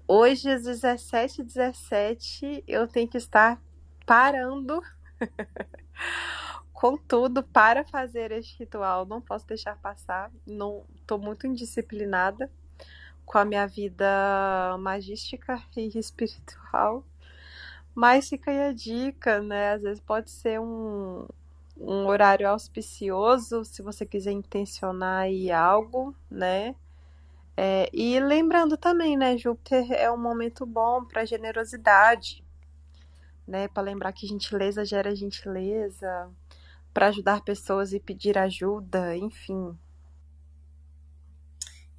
Hoje, 0.07 0.49
às 0.49 0.63
17h17, 0.63 2.63
eu 2.67 2.87
tenho 2.87 3.07
que 3.07 3.17
estar 3.17 3.59
parando 4.05 4.81
com 6.73 6.97
tudo 6.97 7.43
para 7.43 7.85
fazer 7.85 8.31
este 8.31 8.59
ritual. 8.59 9.05
Não 9.05 9.21
posso 9.21 9.47
deixar 9.47 9.77
passar. 9.77 10.31
Não 10.45 10.83
tô 11.05 11.17
muito 11.17 11.47
indisciplinada 11.47 12.51
com 13.25 13.37
a 13.37 13.45
minha 13.45 13.67
vida 13.67 14.77
magística 14.79 15.61
e 15.77 15.97
espiritual. 15.97 17.03
Mas 17.99 18.29
fica 18.29 18.49
aí 18.49 18.61
a 18.61 18.71
dica, 18.71 19.41
né? 19.41 19.73
Às 19.73 19.81
vezes 19.81 19.99
pode 19.99 20.31
ser 20.31 20.57
um, 20.57 21.27
um 21.77 22.07
horário 22.07 22.47
auspicioso, 22.47 23.65
se 23.65 23.81
você 23.81 24.05
quiser 24.05 24.31
intencionar 24.31 25.23
aí 25.23 25.51
algo, 25.51 26.15
né? 26.31 26.75
É, 27.57 27.89
e 27.91 28.17
lembrando 28.21 28.77
também, 28.77 29.17
né, 29.17 29.37
Júpiter 29.37 29.91
é 29.91 30.09
um 30.09 30.17
momento 30.17 30.65
bom 30.65 31.03
para 31.03 31.25
generosidade, 31.25 32.41
né? 33.45 33.67
Para 33.67 33.83
lembrar 33.83 34.13
que 34.13 34.25
gentileza 34.25 34.85
gera 34.85 35.13
gentileza, 35.13 36.29
para 36.93 37.07
ajudar 37.07 37.43
pessoas 37.43 37.91
e 37.91 37.99
pedir 37.99 38.37
ajuda, 38.37 39.17
enfim, 39.17 39.77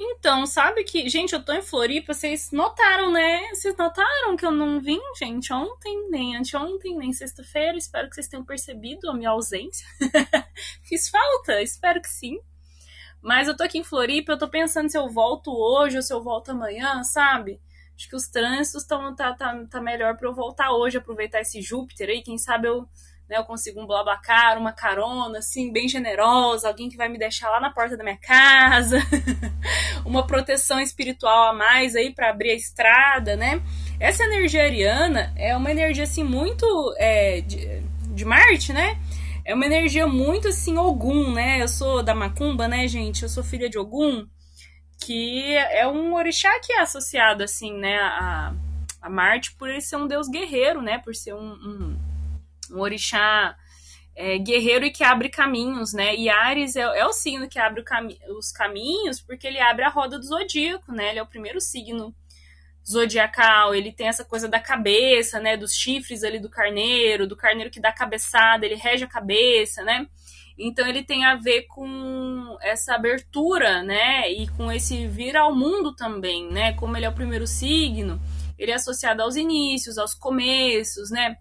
então, 0.02 0.46
sabe 0.46 0.82
que, 0.82 1.10
gente, 1.10 1.34
eu 1.34 1.44
tô 1.44 1.52
em 1.52 1.60
Floripa, 1.60 2.14
vocês 2.14 2.50
notaram, 2.52 3.12
né? 3.12 3.50
Vocês 3.54 3.76
notaram 3.76 4.34
que 4.34 4.46
eu 4.46 4.50
não 4.50 4.80
vim, 4.80 4.98
gente, 5.18 5.52
ontem, 5.52 6.08
nem 6.08 6.36
anteontem, 6.36 6.96
nem 6.96 7.12
sexta-feira. 7.12 7.76
Espero 7.76 8.08
que 8.08 8.14
vocês 8.14 8.26
tenham 8.26 8.42
percebido 8.42 9.10
a 9.10 9.14
minha 9.14 9.28
ausência. 9.28 9.86
Fiz 10.84 11.10
falta? 11.10 11.60
Espero 11.60 12.00
que 12.00 12.08
sim. 12.08 12.40
Mas 13.20 13.46
eu 13.46 13.54
tô 13.54 13.62
aqui 13.62 13.76
em 13.76 13.84
Floripa, 13.84 14.32
eu 14.32 14.38
tô 14.38 14.48
pensando 14.48 14.88
se 14.90 14.96
eu 14.96 15.06
volto 15.10 15.52
hoje 15.52 15.96
ou 15.96 16.02
se 16.02 16.14
eu 16.14 16.22
volto 16.22 16.52
amanhã, 16.52 17.04
sabe? 17.04 17.60
Acho 17.94 18.08
que 18.08 18.16
os 18.16 18.28
trânsitos 18.28 18.80
estão 18.80 19.14
tá, 19.14 19.34
tá, 19.34 19.66
tá 19.66 19.82
melhor 19.82 20.16
para 20.16 20.26
eu 20.26 20.34
voltar 20.34 20.72
hoje, 20.72 20.96
aproveitar 20.96 21.42
esse 21.42 21.60
Júpiter 21.60 22.08
aí, 22.08 22.22
quem 22.22 22.38
sabe 22.38 22.68
eu 22.68 22.88
né, 23.30 23.38
eu 23.38 23.44
consigo 23.44 23.80
um 23.80 23.86
blablacar, 23.86 24.58
uma 24.58 24.72
carona, 24.72 25.38
assim, 25.38 25.72
bem 25.72 25.86
generosa, 25.86 26.66
alguém 26.66 26.88
que 26.88 26.96
vai 26.96 27.08
me 27.08 27.16
deixar 27.16 27.48
lá 27.48 27.60
na 27.60 27.70
porta 27.70 27.96
da 27.96 28.02
minha 28.02 28.16
casa, 28.16 28.98
uma 30.04 30.26
proteção 30.26 30.80
espiritual 30.80 31.50
a 31.50 31.52
mais 31.52 31.94
aí 31.94 32.12
para 32.12 32.30
abrir 32.30 32.50
a 32.50 32.54
estrada, 32.54 33.36
né? 33.36 33.62
Essa 34.00 34.24
energia 34.24 34.64
ariana 34.64 35.32
é 35.36 35.56
uma 35.56 35.70
energia, 35.70 36.02
assim, 36.02 36.24
muito 36.24 36.66
é, 36.98 37.40
de, 37.42 37.80
de 38.12 38.24
Marte, 38.24 38.72
né? 38.72 38.98
É 39.44 39.54
uma 39.54 39.64
energia 39.64 40.08
muito, 40.08 40.48
assim, 40.48 40.76
Ogum, 40.76 41.32
né? 41.32 41.62
Eu 41.62 41.68
sou 41.68 42.02
da 42.02 42.16
Macumba, 42.16 42.66
né, 42.66 42.88
gente? 42.88 43.22
Eu 43.22 43.28
sou 43.28 43.44
filha 43.44 43.70
de 43.70 43.78
Ogum, 43.78 44.26
que 44.98 45.54
é 45.54 45.86
um 45.86 46.14
orixá 46.14 46.50
que 46.58 46.72
é 46.72 46.80
associado, 46.80 47.44
assim, 47.44 47.72
né, 47.78 47.96
a, 47.96 48.52
a 49.00 49.08
Marte 49.08 49.54
por 49.54 49.70
ele 49.70 49.80
ser 49.80 49.96
um 49.96 50.08
deus 50.08 50.28
guerreiro, 50.28 50.82
né? 50.82 50.98
Por 50.98 51.14
ser 51.14 51.32
um, 51.32 51.52
um 51.52 52.09
um 52.72 52.80
orixá 52.80 53.56
é, 54.14 54.38
guerreiro 54.38 54.84
e 54.84 54.90
que 54.90 55.04
abre 55.04 55.28
caminhos, 55.28 55.92
né? 55.92 56.14
E 56.14 56.28
Ares 56.28 56.76
é, 56.76 56.80
é 56.80 57.06
o 57.06 57.12
signo 57.12 57.48
que 57.48 57.58
abre 57.58 57.82
cami 57.82 58.18
os 58.36 58.52
caminhos 58.52 59.20
porque 59.20 59.46
ele 59.46 59.60
abre 59.60 59.84
a 59.84 59.88
roda 59.88 60.18
do 60.18 60.24
zodíaco, 60.24 60.92
né? 60.92 61.10
Ele 61.10 61.18
é 61.18 61.22
o 61.22 61.26
primeiro 61.26 61.60
signo 61.60 62.14
zodiacal, 62.88 63.74
ele 63.74 63.92
tem 63.92 64.08
essa 64.08 64.24
coisa 64.24 64.48
da 64.48 64.58
cabeça, 64.58 65.40
né? 65.40 65.56
Dos 65.56 65.74
chifres 65.74 66.24
ali 66.24 66.38
do 66.38 66.50
carneiro, 66.50 67.26
do 67.26 67.36
carneiro 67.36 67.70
que 67.70 67.80
dá 67.80 67.92
cabeçada, 67.92 68.66
ele 68.66 68.74
rege 68.74 69.04
a 69.04 69.08
cabeça, 69.08 69.82
né? 69.82 70.06
Então 70.58 70.86
ele 70.86 71.02
tem 71.02 71.24
a 71.24 71.36
ver 71.36 71.62
com 71.62 72.58
essa 72.60 72.94
abertura, 72.94 73.82
né? 73.82 74.30
E 74.30 74.46
com 74.48 74.70
esse 74.70 75.06
vir 75.06 75.36
ao 75.36 75.54
mundo 75.54 75.94
também, 75.94 76.50
né? 76.50 76.74
Como 76.74 76.96
ele 76.96 77.06
é 77.06 77.08
o 77.08 77.14
primeiro 77.14 77.46
signo, 77.46 78.20
ele 78.58 78.70
é 78.70 78.74
associado 78.74 79.22
aos 79.22 79.36
inícios, 79.36 79.96
aos 79.96 80.14
começos, 80.14 81.10
né? 81.10 81.36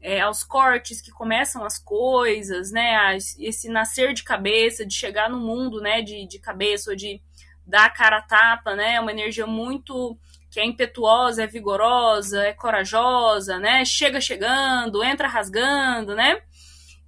É, 0.00 0.20
aos 0.20 0.42
cortes 0.42 1.00
que 1.00 1.10
começam 1.10 1.64
as 1.64 1.78
coisas, 1.78 2.70
né? 2.70 2.96
A, 2.96 3.16
esse 3.16 3.68
nascer 3.68 4.14
de 4.14 4.22
cabeça, 4.22 4.86
de 4.86 4.94
chegar 4.94 5.28
no 5.28 5.38
mundo, 5.38 5.80
né? 5.80 6.00
De, 6.02 6.26
de 6.26 6.38
cabeça 6.38 6.90
ou 6.90 6.96
de 6.96 7.20
dar 7.66 7.86
a 7.86 7.90
cara 7.90 8.18
a 8.18 8.22
tapa, 8.22 8.74
né? 8.74 8.94
É 8.94 9.00
uma 9.00 9.12
energia 9.12 9.46
muito 9.46 10.18
que 10.50 10.58
é 10.58 10.64
impetuosa, 10.64 11.44
é 11.44 11.46
vigorosa, 11.46 12.42
é 12.42 12.52
corajosa, 12.52 13.58
né? 13.58 13.84
Chega 13.84 14.20
chegando, 14.20 15.04
entra 15.04 15.28
rasgando, 15.28 16.14
né? 16.14 16.42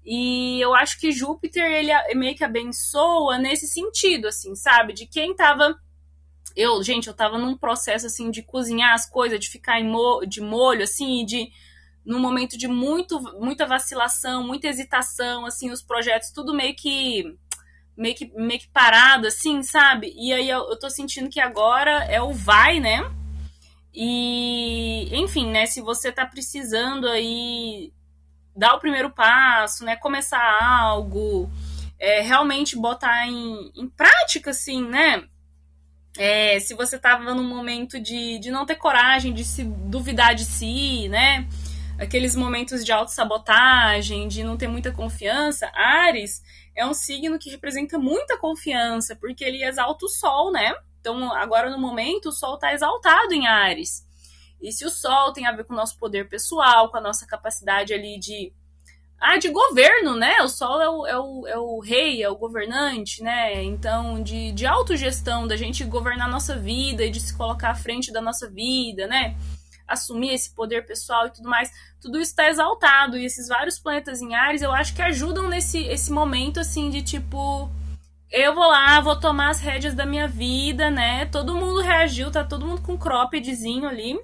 E 0.04 0.60
eu 0.60 0.74
acho 0.74 0.98
que 0.98 1.12
Júpiter 1.12 1.64
ele 1.64 1.92
meio 2.14 2.36
que 2.36 2.44
abençoa 2.44 3.38
nesse 3.38 3.66
sentido, 3.66 4.28
assim, 4.28 4.54
sabe? 4.54 4.92
De 4.92 5.06
quem 5.06 5.34
tava 5.34 5.76
eu, 6.54 6.82
gente, 6.82 7.08
eu 7.08 7.14
tava 7.14 7.38
num 7.38 7.56
processo 7.56 8.06
assim 8.06 8.30
de 8.30 8.42
cozinhar 8.42 8.92
as 8.92 9.08
coisas, 9.08 9.40
de 9.40 9.48
ficar 9.48 9.82
mo 9.82 10.24
de 10.26 10.40
molho, 10.40 10.82
assim, 10.82 11.24
de 11.24 11.50
num 12.04 12.18
momento 12.18 12.58
de 12.58 12.66
muito, 12.66 13.20
muita 13.38 13.66
vacilação, 13.66 14.46
muita 14.46 14.66
hesitação, 14.66 15.46
assim, 15.46 15.70
os 15.70 15.82
projetos 15.82 16.30
tudo 16.30 16.54
meio 16.54 16.74
que 16.74 17.38
meio 17.96 18.14
que, 18.14 18.32
meio 18.34 18.60
que 18.60 18.68
parado, 18.68 19.26
assim, 19.26 19.62
sabe? 19.62 20.12
E 20.16 20.32
aí 20.32 20.48
eu, 20.48 20.60
eu 20.70 20.78
tô 20.78 20.88
sentindo 20.88 21.28
que 21.28 21.40
agora 21.40 22.04
é 22.04 22.20
o 22.20 22.32
vai, 22.32 22.80
né? 22.80 23.10
E, 23.94 25.08
enfim, 25.12 25.50
né? 25.50 25.66
Se 25.66 25.80
você 25.80 26.10
tá 26.10 26.24
precisando 26.24 27.06
aí 27.06 27.92
dar 28.56 28.74
o 28.74 28.80
primeiro 28.80 29.10
passo, 29.10 29.84
né? 29.84 29.96
Começar 29.96 30.42
algo, 30.62 31.50
é, 31.98 32.20
realmente 32.20 32.76
botar 32.76 33.26
em, 33.26 33.70
em 33.74 33.88
prática, 33.88 34.50
assim, 34.50 34.82
né? 34.86 35.24
É, 36.18 36.60
se 36.60 36.74
você 36.74 36.98
tava 36.98 37.34
num 37.34 37.48
momento 37.48 37.98
de, 37.98 38.38
de 38.38 38.50
não 38.50 38.66
ter 38.66 38.76
coragem, 38.76 39.32
de 39.32 39.44
se 39.44 39.64
duvidar 39.64 40.34
de 40.34 40.44
si, 40.44 41.08
né? 41.08 41.46
Aqueles 41.98 42.34
momentos 42.34 42.84
de 42.84 42.90
autossabotagem, 42.90 44.26
de 44.26 44.42
não 44.42 44.56
ter 44.56 44.66
muita 44.66 44.90
confiança, 44.90 45.70
Ares 45.74 46.42
é 46.74 46.86
um 46.86 46.94
signo 46.94 47.38
que 47.38 47.50
representa 47.50 47.98
muita 47.98 48.36
confiança, 48.38 49.14
porque 49.14 49.44
ele 49.44 49.62
exalta 49.62 50.06
o 50.06 50.08
Sol, 50.08 50.50
né? 50.50 50.74
Então, 51.00 51.32
agora 51.32 51.70
no 51.70 51.78
momento, 51.78 52.30
o 52.30 52.32
Sol 52.32 52.54
está 52.54 52.72
exaltado 52.72 53.34
em 53.34 53.46
Ares. 53.46 54.06
E 54.60 54.72
se 54.72 54.84
o 54.84 54.90
Sol 54.90 55.32
tem 55.32 55.46
a 55.46 55.52
ver 55.52 55.64
com 55.64 55.74
o 55.74 55.76
nosso 55.76 55.98
poder 55.98 56.28
pessoal, 56.28 56.88
com 56.90 56.96
a 56.96 57.00
nossa 57.00 57.26
capacidade 57.26 57.92
ali 57.92 58.18
de. 58.18 58.52
Ah, 59.20 59.38
de 59.38 59.50
governo, 59.50 60.16
né? 60.16 60.42
O 60.42 60.48
Sol 60.48 60.82
é 60.82 60.88
o, 60.88 61.06
é 61.06 61.18
o, 61.18 61.46
é 61.46 61.58
o 61.58 61.78
rei, 61.78 62.22
é 62.22 62.28
o 62.28 62.36
governante, 62.36 63.22
né? 63.22 63.62
Então, 63.62 64.20
de, 64.20 64.50
de 64.50 64.66
autogestão, 64.66 65.46
da 65.46 65.56
gente 65.56 65.84
governar 65.84 66.26
a 66.28 66.30
nossa 66.30 66.56
vida 66.56 67.04
e 67.04 67.10
de 67.10 67.20
se 67.20 67.36
colocar 67.36 67.70
à 67.70 67.74
frente 67.74 68.12
da 68.12 68.20
nossa 68.20 68.50
vida, 68.50 69.06
né? 69.06 69.36
Assumir 69.92 70.32
esse 70.32 70.54
poder 70.54 70.86
pessoal 70.86 71.26
e 71.26 71.30
tudo 71.30 71.48
mais, 71.48 71.70
tudo 72.00 72.18
isso 72.18 72.32
está 72.32 72.48
exaltado. 72.48 73.16
E 73.16 73.24
esses 73.24 73.48
vários 73.48 73.78
planetas 73.78 74.20
em 74.20 74.34
Ares, 74.34 74.62
eu 74.62 74.72
acho 74.72 74.94
que 74.94 75.02
ajudam 75.02 75.48
nesse 75.48 75.84
esse 75.84 76.10
momento, 76.10 76.60
assim, 76.60 76.90
de 76.90 77.02
tipo. 77.02 77.70
Eu 78.30 78.54
vou 78.54 78.66
lá, 78.66 78.98
vou 79.00 79.18
tomar 79.18 79.50
as 79.50 79.60
rédeas 79.60 79.94
da 79.94 80.06
minha 80.06 80.26
vida, 80.26 80.90
né? 80.90 81.26
Todo 81.26 81.54
mundo 81.54 81.82
reagiu, 81.82 82.30
tá 82.30 82.42
todo 82.42 82.66
mundo 82.66 82.80
com 82.80 82.96
croppedzinho 82.96 83.86
ali. 83.86 84.18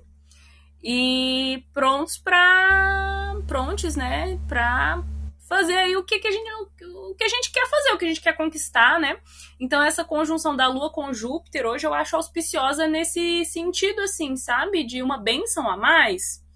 E 0.82 1.62
prontos 1.75 2.16
pra. 2.16 3.37
Prontos, 3.46 3.96
né? 3.96 4.38
Pra 4.48 5.02
fazer 5.48 5.76
aí 5.76 5.96
o 5.96 6.04
que, 6.04 6.18
que 6.18 6.28
a 6.28 6.30
gente 6.30 6.48
o 6.50 7.14
que 7.14 7.24
a 7.24 7.28
gente 7.28 7.50
quer 7.50 7.66
fazer, 7.68 7.92
o 7.92 7.98
que 7.98 8.04
a 8.04 8.08
gente 8.08 8.20
quer 8.20 8.36
conquistar, 8.36 9.00
né? 9.00 9.18
Então 9.58 9.82
essa 9.82 10.04
conjunção 10.04 10.54
da 10.54 10.68
Lua 10.68 10.90
com 10.90 11.12
Júpiter 11.12 11.66
hoje 11.66 11.86
eu 11.86 11.94
acho 11.94 12.14
auspiciosa 12.16 12.86
nesse 12.86 13.44
sentido 13.46 14.02
assim, 14.02 14.36
sabe? 14.36 14.84
De 14.84 15.02
uma 15.02 15.18
benção 15.18 15.68
a 15.68 15.76
mais. 15.76 16.46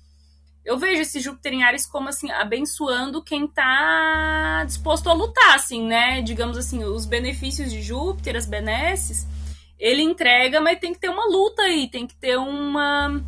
Eu 0.64 0.78
vejo 0.78 1.02
esse 1.02 1.18
Júpiter 1.18 1.54
em 1.54 1.64
Ares 1.64 1.87
como 1.87 2.08
assim 2.08 2.30
abençoando 2.30 3.22
quem 3.22 3.49
tá 3.49 4.62
disposto 4.64 5.08
a 5.08 5.12
lutar, 5.12 5.56
assim, 5.56 5.84
né? 5.84 6.20
Digamos 6.20 6.56
assim, 6.56 6.84
os 6.84 7.06
benefícios 7.06 7.72
de 7.72 7.82
Júpiter, 7.82 8.37
as 8.37 8.46
benesses, 8.46 9.26
ele 9.78 10.02
entrega, 10.02 10.61
mas 10.61 10.78
tem 10.78 10.92
que 10.92 11.00
ter 11.00 11.08
uma 11.08 11.26
luta 11.26 11.62
aí, 11.62 11.88
tem 11.88 12.06
que 12.06 12.14
ter 12.14 12.37
uma 12.37 13.20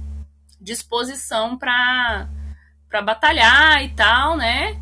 disposição 0.61 1.59
para 1.59 2.29
para 2.89 3.03
batalhar 3.03 3.83
e 3.83 3.89
tal, 3.89 4.37
né? 4.37 4.81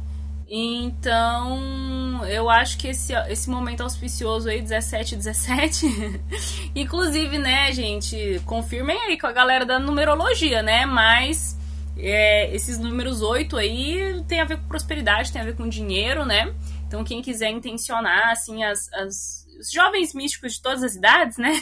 Então, 0.55 2.27
eu 2.27 2.51
acho 2.51 2.77
que 2.77 2.89
esse, 2.89 3.15
esse 3.31 3.49
momento 3.49 3.83
auspicioso 3.83 4.51
aí, 4.51 4.61
17 4.61 5.17
17, 5.17 5.87
inclusive, 6.77 7.39
né, 7.39 7.73
gente, 7.73 8.39
confirmem 8.45 9.01
aí 9.01 9.19
com 9.19 9.27
a 9.27 9.33
galera 9.33 9.65
da 9.65 9.79
numerologia, 9.79 10.63
né? 10.63 10.85
Mas 10.85 11.59
é, 11.97 12.55
esses 12.55 12.79
números 12.79 13.23
8 13.23 13.57
aí 13.57 14.23
tem 14.29 14.43
a 14.43 14.45
ver 14.45 14.59
com 14.59 14.69
prosperidade, 14.69 15.33
tem 15.33 15.41
a 15.41 15.45
ver 15.47 15.57
com 15.57 15.67
dinheiro, 15.67 16.27
né? 16.27 16.55
Então, 16.87 17.03
quem 17.03 17.23
quiser 17.23 17.49
intencionar, 17.49 18.29
assim, 18.29 18.63
as, 18.63 18.93
as 18.93 19.43
os 19.59 19.71
jovens 19.71 20.13
místicos 20.13 20.55
de 20.55 20.61
todas 20.61 20.83
as 20.83 20.97
idades, 20.97 21.39
né? 21.39 21.53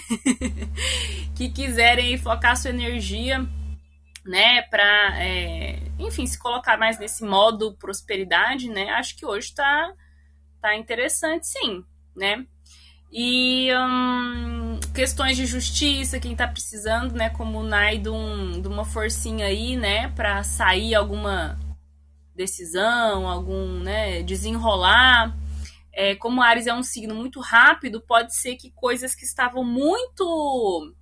que 1.36 1.48
quiserem 1.50 2.18
focar 2.18 2.56
sua 2.56 2.70
energia 2.70 3.46
né, 4.24 4.62
para, 4.62 5.22
é, 5.22 5.78
enfim, 6.00 6.26
se 6.26 6.38
colocar 6.38 6.76
mais 6.76 6.98
nesse 6.98 7.24
modo 7.24 7.76
prosperidade, 7.76 8.68
né, 8.68 8.90
acho 8.90 9.16
que 9.16 9.26
hoje 9.26 9.54
tá, 9.54 9.92
tá 10.60 10.76
interessante, 10.76 11.46
sim, 11.46 11.84
né. 12.16 12.46
E 13.12 13.68
hum, 13.74 14.78
questões 14.94 15.36
de 15.36 15.44
justiça, 15.44 16.20
quem 16.20 16.36
tá 16.36 16.46
precisando, 16.46 17.12
né, 17.12 17.28
como 17.30 17.58
o 17.58 17.62
Nai 17.62 17.98
de, 17.98 18.08
um, 18.08 18.60
de 18.60 18.68
uma 18.68 18.84
forcinha 18.84 19.46
aí, 19.46 19.76
né, 19.76 20.08
para 20.08 20.42
sair 20.44 20.94
alguma 20.94 21.58
decisão, 22.34 23.28
algum, 23.28 23.80
né, 23.80 24.22
desenrolar. 24.22 25.36
É, 25.92 26.14
como 26.14 26.40
Ares 26.40 26.68
é 26.68 26.72
um 26.72 26.84
signo 26.84 27.14
muito 27.14 27.40
rápido, 27.40 28.00
pode 28.00 28.34
ser 28.34 28.54
que 28.54 28.70
coisas 28.70 29.14
que 29.14 29.24
estavam 29.24 29.64
muito 29.64 30.94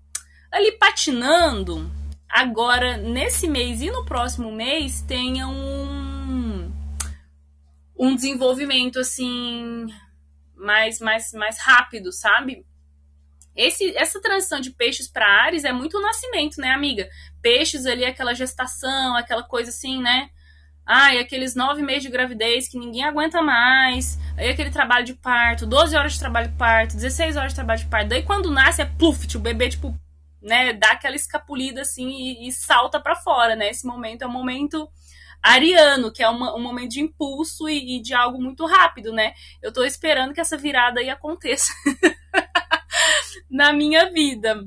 ali 0.50 0.72
patinando, 0.72 1.90
agora, 2.38 2.96
nesse 2.96 3.48
mês 3.48 3.82
e 3.82 3.90
no 3.90 4.04
próximo 4.04 4.52
mês, 4.52 5.02
tenha 5.02 5.48
um, 5.48 6.72
um 7.98 8.14
desenvolvimento 8.14 9.00
assim 9.00 9.86
mais, 10.54 11.00
mais, 11.00 11.32
mais 11.32 11.58
rápido, 11.58 12.12
sabe? 12.12 12.64
Esse, 13.56 13.96
essa 13.96 14.20
transição 14.20 14.60
de 14.60 14.70
peixes 14.70 15.08
para 15.08 15.26
Ares 15.26 15.64
é 15.64 15.72
muito 15.72 15.98
o 15.98 16.00
nascimento, 16.00 16.60
né, 16.60 16.70
amiga? 16.70 17.08
Peixes 17.42 17.86
ali, 17.86 18.04
aquela 18.04 18.34
gestação, 18.34 19.16
aquela 19.16 19.42
coisa 19.42 19.70
assim, 19.70 20.00
né? 20.00 20.30
Ai, 20.86 21.18
aqueles 21.18 21.56
nove 21.56 21.82
meses 21.82 22.04
de 22.04 22.08
gravidez 22.08 22.68
que 22.68 22.78
ninguém 22.78 23.02
aguenta 23.02 23.42
mais. 23.42 24.16
Aí 24.36 24.48
aquele 24.48 24.70
trabalho 24.70 25.04
de 25.04 25.14
parto, 25.14 25.66
12 25.66 25.96
horas 25.96 26.12
de 26.12 26.20
trabalho 26.20 26.48
de 26.48 26.56
parto, 26.56 26.94
16 26.94 27.36
horas 27.36 27.52
de 27.52 27.56
trabalho 27.56 27.80
de 27.80 27.86
parto. 27.86 28.08
Daí 28.08 28.22
quando 28.22 28.48
nasce 28.48 28.80
é 28.80 28.86
pluft, 28.86 29.36
o 29.36 29.40
bebê, 29.40 29.68
tipo, 29.68 29.92
né, 30.40 30.72
dá 30.72 30.92
aquela 30.92 31.16
escapulida 31.16 31.82
assim 31.82 32.08
e, 32.08 32.48
e 32.48 32.52
salta 32.52 33.00
para 33.00 33.16
fora, 33.16 33.56
né? 33.56 33.70
Esse 33.70 33.86
momento 33.86 34.22
é 34.22 34.26
um 34.26 34.32
momento 34.32 34.88
ariano, 35.42 36.12
que 36.12 36.22
é 36.22 36.28
uma, 36.28 36.54
um 36.54 36.62
momento 36.62 36.90
de 36.90 37.00
impulso 37.00 37.68
e, 37.68 37.96
e, 37.96 38.02
de 38.02 38.14
algo 38.14 38.40
muito 38.40 38.66
rápido, 38.66 39.12
né? 39.12 39.34
Eu 39.62 39.72
tô 39.72 39.84
esperando 39.84 40.34
que 40.34 40.40
essa 40.40 40.56
virada 40.56 41.00
aí 41.00 41.10
aconteça 41.10 41.72
na 43.50 43.72
minha 43.72 44.10
vida, 44.10 44.66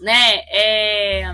né? 0.00 0.36
É... 0.48 1.24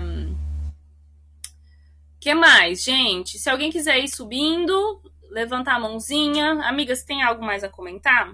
que 2.19 2.33
mais, 2.33 2.83
gente? 2.83 3.37
Se 3.37 3.49
alguém 3.49 3.71
quiser 3.71 3.99
ir 3.99 4.09
subindo, 4.09 5.01
levantar 5.29 5.75
a 5.75 5.79
mãozinha. 5.79 6.53
Amigas, 6.63 7.03
tem 7.03 7.21
algo 7.21 7.43
mais 7.45 7.63
a 7.63 7.69
comentar? 7.69 8.33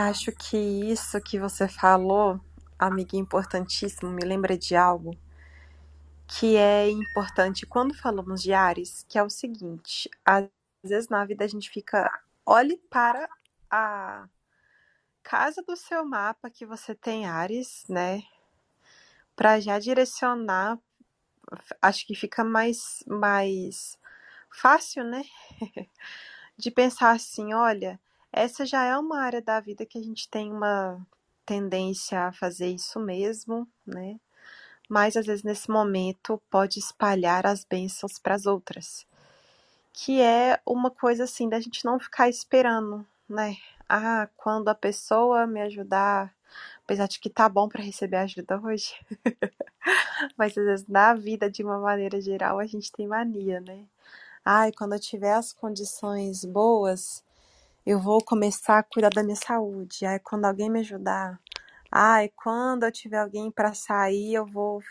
Acho 0.00 0.30
que 0.30 0.56
isso 0.56 1.20
que 1.20 1.40
você 1.40 1.66
falou, 1.66 2.40
amiga, 2.78 3.16
é 3.16 3.20
importantíssimo, 3.20 4.08
me 4.08 4.24
lembra 4.24 4.56
de 4.56 4.76
algo 4.76 5.10
que 6.28 6.56
é 6.56 6.88
importante 6.88 7.66
quando 7.66 7.94
falamos 7.94 8.40
de 8.42 8.52
Ares, 8.52 9.04
que 9.08 9.18
é 9.18 9.22
o 9.24 9.28
seguinte: 9.28 10.08
às 10.24 10.46
vezes 10.84 11.08
na 11.08 11.24
vida 11.24 11.44
a 11.44 11.48
gente 11.48 11.68
fica, 11.68 12.08
olhe 12.46 12.76
para 12.88 13.28
a 13.68 14.28
casa 15.22 15.62
do 15.62 15.76
seu 15.76 16.04
mapa 16.04 16.50
que 16.50 16.66
você 16.66 16.94
tem 16.94 17.26
Ares, 17.26 17.84
né? 17.88 18.22
Para 19.34 19.58
já 19.58 19.78
direcionar, 19.78 20.78
acho 21.82 22.06
que 22.06 22.14
fica 22.14 22.44
mais 22.44 23.02
mais 23.06 23.98
fácil, 24.50 25.04
né? 25.04 25.24
de 26.58 26.70
pensar 26.70 27.12
assim, 27.12 27.54
olha, 27.54 28.00
essa 28.32 28.66
já 28.66 28.84
é 28.84 28.96
uma 28.96 29.20
área 29.20 29.40
da 29.40 29.60
vida 29.60 29.86
que 29.86 29.98
a 29.98 30.02
gente 30.02 30.28
tem 30.28 30.52
uma 30.52 31.00
tendência 31.46 32.26
a 32.26 32.32
fazer 32.32 32.68
isso 32.68 33.00
mesmo, 33.00 33.66
né? 33.86 34.20
Mas 34.88 35.16
às 35.16 35.26
vezes 35.26 35.42
nesse 35.42 35.70
momento 35.70 36.40
pode 36.50 36.78
espalhar 36.78 37.46
as 37.46 37.64
bênçãos 37.64 38.18
para 38.18 38.34
as 38.34 38.46
outras. 38.46 39.06
Que 39.92 40.20
é 40.20 40.60
uma 40.66 40.90
coisa 40.90 41.24
assim 41.24 41.48
da 41.48 41.60
gente 41.60 41.84
não 41.84 41.98
ficar 41.98 42.28
esperando, 42.28 43.06
né? 43.28 43.56
Ah, 43.88 44.28
quando 44.36 44.68
a 44.68 44.74
pessoa 44.74 45.46
me 45.46 45.60
ajudar, 45.62 46.34
apesar 46.84 47.08
de 47.08 47.18
que 47.18 47.30
tá 47.30 47.48
bom 47.48 47.68
para 47.68 47.82
receber 47.82 48.16
ajuda 48.18 48.60
hoje. 48.60 48.94
Mas 50.36 50.56
às 50.56 50.64
vezes 50.64 50.86
na 50.86 51.14
vida 51.14 51.50
de 51.50 51.62
uma 51.62 51.78
maneira 51.78 52.20
geral 52.20 52.58
a 52.58 52.66
gente 52.66 52.92
tem 52.92 53.06
mania, 53.06 53.60
né? 53.60 53.84
Ai, 54.44 54.72
quando 54.72 54.94
eu 54.94 55.00
tiver 55.00 55.34
as 55.34 55.52
condições 55.52 56.44
boas, 56.44 57.22
eu 57.88 57.98
vou 57.98 58.22
começar 58.22 58.78
a 58.80 58.82
cuidar 58.82 59.08
da 59.08 59.22
minha 59.22 59.34
saúde. 59.34 60.04
Aí 60.04 60.18
quando 60.18 60.44
alguém 60.44 60.68
me 60.68 60.80
ajudar, 60.80 61.40
ai, 61.90 62.30
quando 62.36 62.84
eu 62.84 62.92
tiver 62.92 63.16
alguém 63.16 63.50
para 63.50 63.72
sair, 63.72 64.34
eu 64.34 64.44
vou 64.44 64.82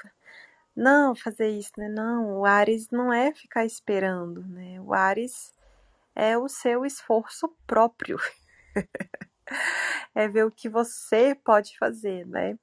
não 0.76 1.16
fazer 1.16 1.48
isso, 1.48 1.72
né? 1.78 1.90
Não, 1.90 2.40
o 2.40 2.46
Ares 2.46 2.90
não 2.90 3.14
é 3.14 3.32
ficar 3.36 3.66
esperando, 3.66 4.44
né? 4.48 4.82
O 4.82 4.96
Ares 4.96 5.54
é 6.16 6.36
o 6.36 6.50
seu 6.50 6.84
esforço 6.88 7.56
próprio. 7.68 8.18
é 10.16 10.28
ver 10.28 10.46
o 10.46 10.52
que 10.52 10.68
você 10.68 11.36
pode 11.36 11.78
fazer, 11.78 12.26
né? 12.26 12.58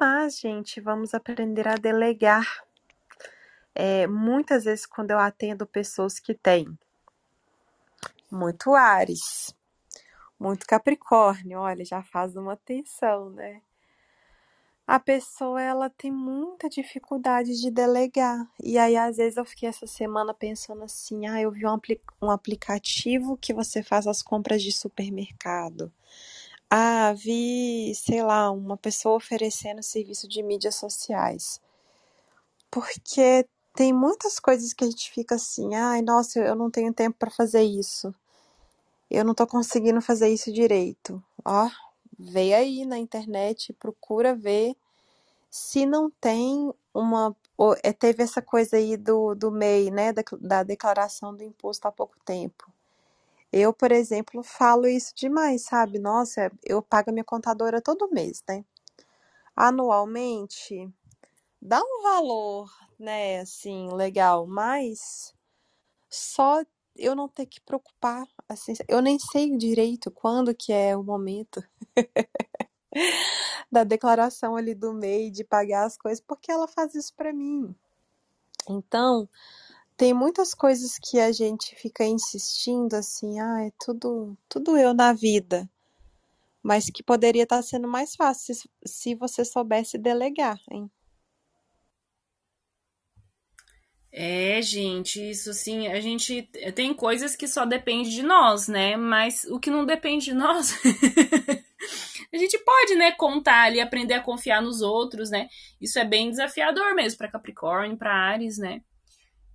Mas, 0.00 0.38
gente, 0.38 0.80
vamos 0.80 1.12
aprender 1.12 1.68
a 1.68 1.74
delegar. 1.74 2.64
É, 3.74 4.06
muitas 4.06 4.64
vezes, 4.64 4.86
quando 4.86 5.10
eu 5.10 5.18
atendo 5.18 5.66
pessoas 5.66 6.18
que 6.18 6.32
têm 6.32 6.74
muito 8.30 8.74
Ares, 8.74 9.54
muito 10.38 10.66
Capricórnio, 10.66 11.60
olha, 11.60 11.84
já 11.84 12.02
faz 12.02 12.36
uma 12.36 12.56
tensão, 12.56 13.30
né? 13.30 13.62
A 14.86 15.00
pessoa 15.00 15.60
ela 15.60 15.90
tem 15.90 16.12
muita 16.12 16.68
dificuldade 16.68 17.60
de 17.60 17.72
delegar. 17.72 18.48
E 18.62 18.78
aí, 18.78 18.96
às 18.96 19.16
vezes, 19.16 19.36
eu 19.36 19.44
fiquei 19.44 19.68
essa 19.68 19.86
semana 19.86 20.32
pensando 20.32 20.84
assim: 20.84 21.26
ah, 21.26 21.40
eu 21.40 21.50
vi 21.50 21.66
um, 21.66 21.70
apli 21.70 22.00
um 22.22 22.30
aplicativo 22.30 23.36
que 23.36 23.52
você 23.52 23.82
faz 23.82 24.06
as 24.06 24.22
compras 24.22 24.62
de 24.62 24.70
supermercado. 24.70 25.92
Ah, 26.70 27.12
vi, 27.14 27.92
sei 27.96 28.22
lá, 28.22 28.50
uma 28.50 28.76
pessoa 28.76 29.16
oferecendo 29.16 29.82
serviço 29.82 30.28
de 30.28 30.42
mídias 30.42 30.76
sociais. 30.76 31.60
Porque 32.70 33.46
tem 33.76 33.92
muitas 33.92 34.40
coisas 34.40 34.72
que 34.72 34.84
a 34.84 34.88
gente 34.88 35.10
fica 35.12 35.36
assim: 35.36 35.74
ai, 35.74 36.02
nossa, 36.02 36.40
eu 36.40 36.56
não 36.56 36.70
tenho 36.70 36.92
tempo 36.94 37.16
para 37.18 37.30
fazer 37.30 37.62
isso. 37.62 38.14
Eu 39.10 39.24
não 39.24 39.34
tô 39.34 39.46
conseguindo 39.46 40.00
fazer 40.00 40.28
isso 40.30 40.52
direito. 40.52 41.22
Ó, 41.44 41.68
vê 42.18 42.54
aí 42.54 42.86
na 42.86 42.98
internet, 42.98 43.72
procura 43.74 44.34
ver 44.34 44.74
se 45.50 45.86
não 45.86 46.10
tem 46.10 46.72
uma. 46.94 47.36
É, 47.82 47.92
teve 47.92 48.22
essa 48.22 48.42
coisa 48.42 48.76
aí 48.76 48.96
do, 48.96 49.34
do 49.34 49.50
MEI, 49.50 49.90
né? 49.90 50.12
Da, 50.12 50.22
da 50.40 50.62
declaração 50.62 51.34
do 51.34 51.44
imposto 51.44 51.86
há 51.86 51.92
pouco 51.92 52.16
tempo. 52.24 52.72
Eu, 53.52 53.72
por 53.72 53.92
exemplo, 53.92 54.42
falo 54.42 54.86
isso 54.86 55.14
demais, 55.14 55.62
sabe? 55.62 55.98
Nossa, 55.98 56.50
eu 56.64 56.82
pago 56.82 57.10
a 57.10 57.12
minha 57.12 57.24
contadora 57.24 57.80
todo 57.80 58.10
mês, 58.10 58.42
né? 58.48 58.64
Anualmente, 59.54 60.90
dá 61.62 61.80
um 61.82 62.02
valor, 62.02 62.70
né, 62.98 63.40
assim, 63.40 63.92
legal, 63.92 64.46
mas 64.46 65.34
só 66.08 66.62
eu 66.96 67.14
não 67.14 67.28
ter 67.28 67.46
que 67.46 67.60
preocupar, 67.60 68.26
assim, 68.48 68.74
eu 68.88 69.02
nem 69.02 69.18
sei 69.18 69.56
direito 69.56 70.10
quando 70.10 70.54
que 70.54 70.72
é 70.72 70.96
o 70.96 71.02
momento 71.02 71.62
da 73.70 73.84
declaração 73.84 74.56
ali 74.56 74.74
do 74.74 74.92
MEI 74.92 75.30
de 75.30 75.44
pagar 75.44 75.84
as 75.84 75.96
coisas, 75.96 76.24
porque 76.26 76.50
ela 76.50 76.66
faz 76.66 76.94
isso 76.94 77.14
para 77.14 77.32
mim. 77.32 77.74
Então, 78.68 79.28
tem 79.96 80.12
muitas 80.12 80.54
coisas 80.54 80.98
que 80.98 81.18
a 81.20 81.32
gente 81.32 81.74
fica 81.76 82.04
insistindo 82.04 82.94
assim, 82.94 83.40
ah, 83.40 83.64
é 83.64 83.72
tudo, 83.78 84.36
tudo 84.48 84.76
eu 84.76 84.92
na 84.94 85.12
vida. 85.12 85.68
Mas 86.62 86.90
que 86.90 87.02
poderia 87.02 87.44
estar 87.44 87.62
sendo 87.62 87.86
mais 87.86 88.16
fácil 88.16 88.54
se, 88.54 88.70
se 88.84 89.14
você 89.14 89.44
soubesse 89.44 89.96
delegar, 89.96 90.60
hein? 90.70 90.90
É, 94.18 94.62
gente, 94.62 95.20
isso 95.20 95.52
sim, 95.52 95.88
a 95.88 96.00
gente 96.00 96.48
tem 96.74 96.94
coisas 96.94 97.36
que 97.36 97.46
só 97.46 97.66
depende 97.66 98.08
de 98.10 98.22
nós, 98.22 98.66
né? 98.66 98.96
Mas 98.96 99.44
o 99.44 99.60
que 99.60 99.68
não 99.68 99.84
depende 99.84 100.24
de 100.24 100.32
nós, 100.32 100.72
a 102.32 102.38
gente 102.38 102.58
pode, 102.60 102.94
né, 102.94 103.12
contar 103.12 103.64
ali, 103.64 103.78
aprender 103.78 104.14
a 104.14 104.22
confiar 104.22 104.62
nos 104.62 104.80
outros, 104.80 105.28
né? 105.28 105.50
Isso 105.78 105.98
é 105.98 106.04
bem 106.04 106.30
desafiador 106.30 106.94
mesmo 106.94 107.18
para 107.18 107.30
Capricórnio, 107.30 107.98
para 107.98 108.14
Ares, 108.14 108.56
né? 108.56 108.80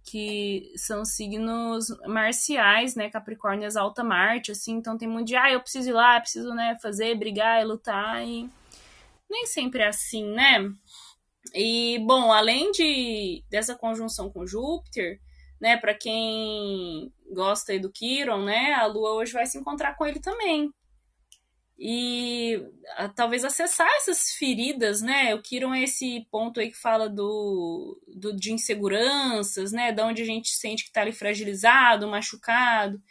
Que 0.03 0.71
são 0.75 1.03
signos 1.03 1.87
marciais, 2.05 2.93
né? 2.93 3.09
Capricórnio 3.09 3.65
exalta 3.65 4.03
Marte, 4.03 4.51
assim, 4.51 4.73
então 4.73 4.95
tem 4.95 5.07
muito 5.07 5.29
de, 5.29 5.35
ah, 5.35 5.51
eu 5.51 5.61
preciso 5.61 5.89
ir 5.89 5.93
lá, 5.93 6.21
preciso, 6.21 6.53
né, 6.53 6.77
fazer, 6.79 7.17
brigar, 7.17 7.65
lutar 7.65 8.23
e 8.23 8.47
nem 9.27 9.47
sempre 9.47 9.81
é 9.81 9.87
assim, 9.87 10.23
né? 10.35 10.71
E, 11.53 11.99
bom, 12.05 12.31
além 12.31 12.71
de 12.71 13.43
dessa 13.49 13.75
conjunção 13.75 14.31
com 14.31 14.45
Júpiter, 14.45 15.19
né, 15.59 15.77
para 15.77 15.93
quem 15.93 17.11
gosta 17.31 17.77
do 17.79 17.91
Quiron, 17.91 18.43
né, 18.43 18.73
a 18.73 18.85
Lua 18.85 19.11
hoje 19.11 19.33
vai 19.33 19.45
se 19.45 19.57
encontrar 19.57 19.95
com 19.95 20.05
ele 20.05 20.19
também. 20.19 20.71
E 21.83 22.63
a, 22.95 23.09
talvez 23.09 23.43
acessar 23.43 23.89
essas 23.97 24.33
feridas, 24.37 25.01
né? 25.01 25.33
O 25.33 25.41
Quiron 25.41 25.73
é 25.73 25.81
esse 25.81 26.27
ponto 26.29 26.59
aí 26.59 26.69
que 26.69 26.77
fala 26.77 27.09
do, 27.09 27.99
do 28.07 28.35
de 28.35 28.53
inseguranças, 28.53 29.71
né? 29.71 29.91
Da 29.91 30.05
onde 30.05 30.21
a 30.21 30.25
gente 30.25 30.49
sente 30.49 30.85
que 30.85 30.91
tá 30.91 31.01
ali 31.01 31.11
fragilizado, 31.11 32.07
machucado. 32.07 33.01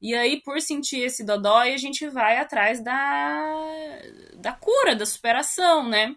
E 0.00 0.14
aí, 0.14 0.40
por 0.42 0.60
sentir 0.60 1.00
esse 1.00 1.24
dodói, 1.24 1.74
a 1.74 1.76
gente 1.76 2.08
vai 2.08 2.38
atrás 2.38 2.80
da, 2.80 3.98
da 4.36 4.52
cura, 4.52 4.94
da 4.94 5.04
superação, 5.04 5.88
né? 5.88 6.14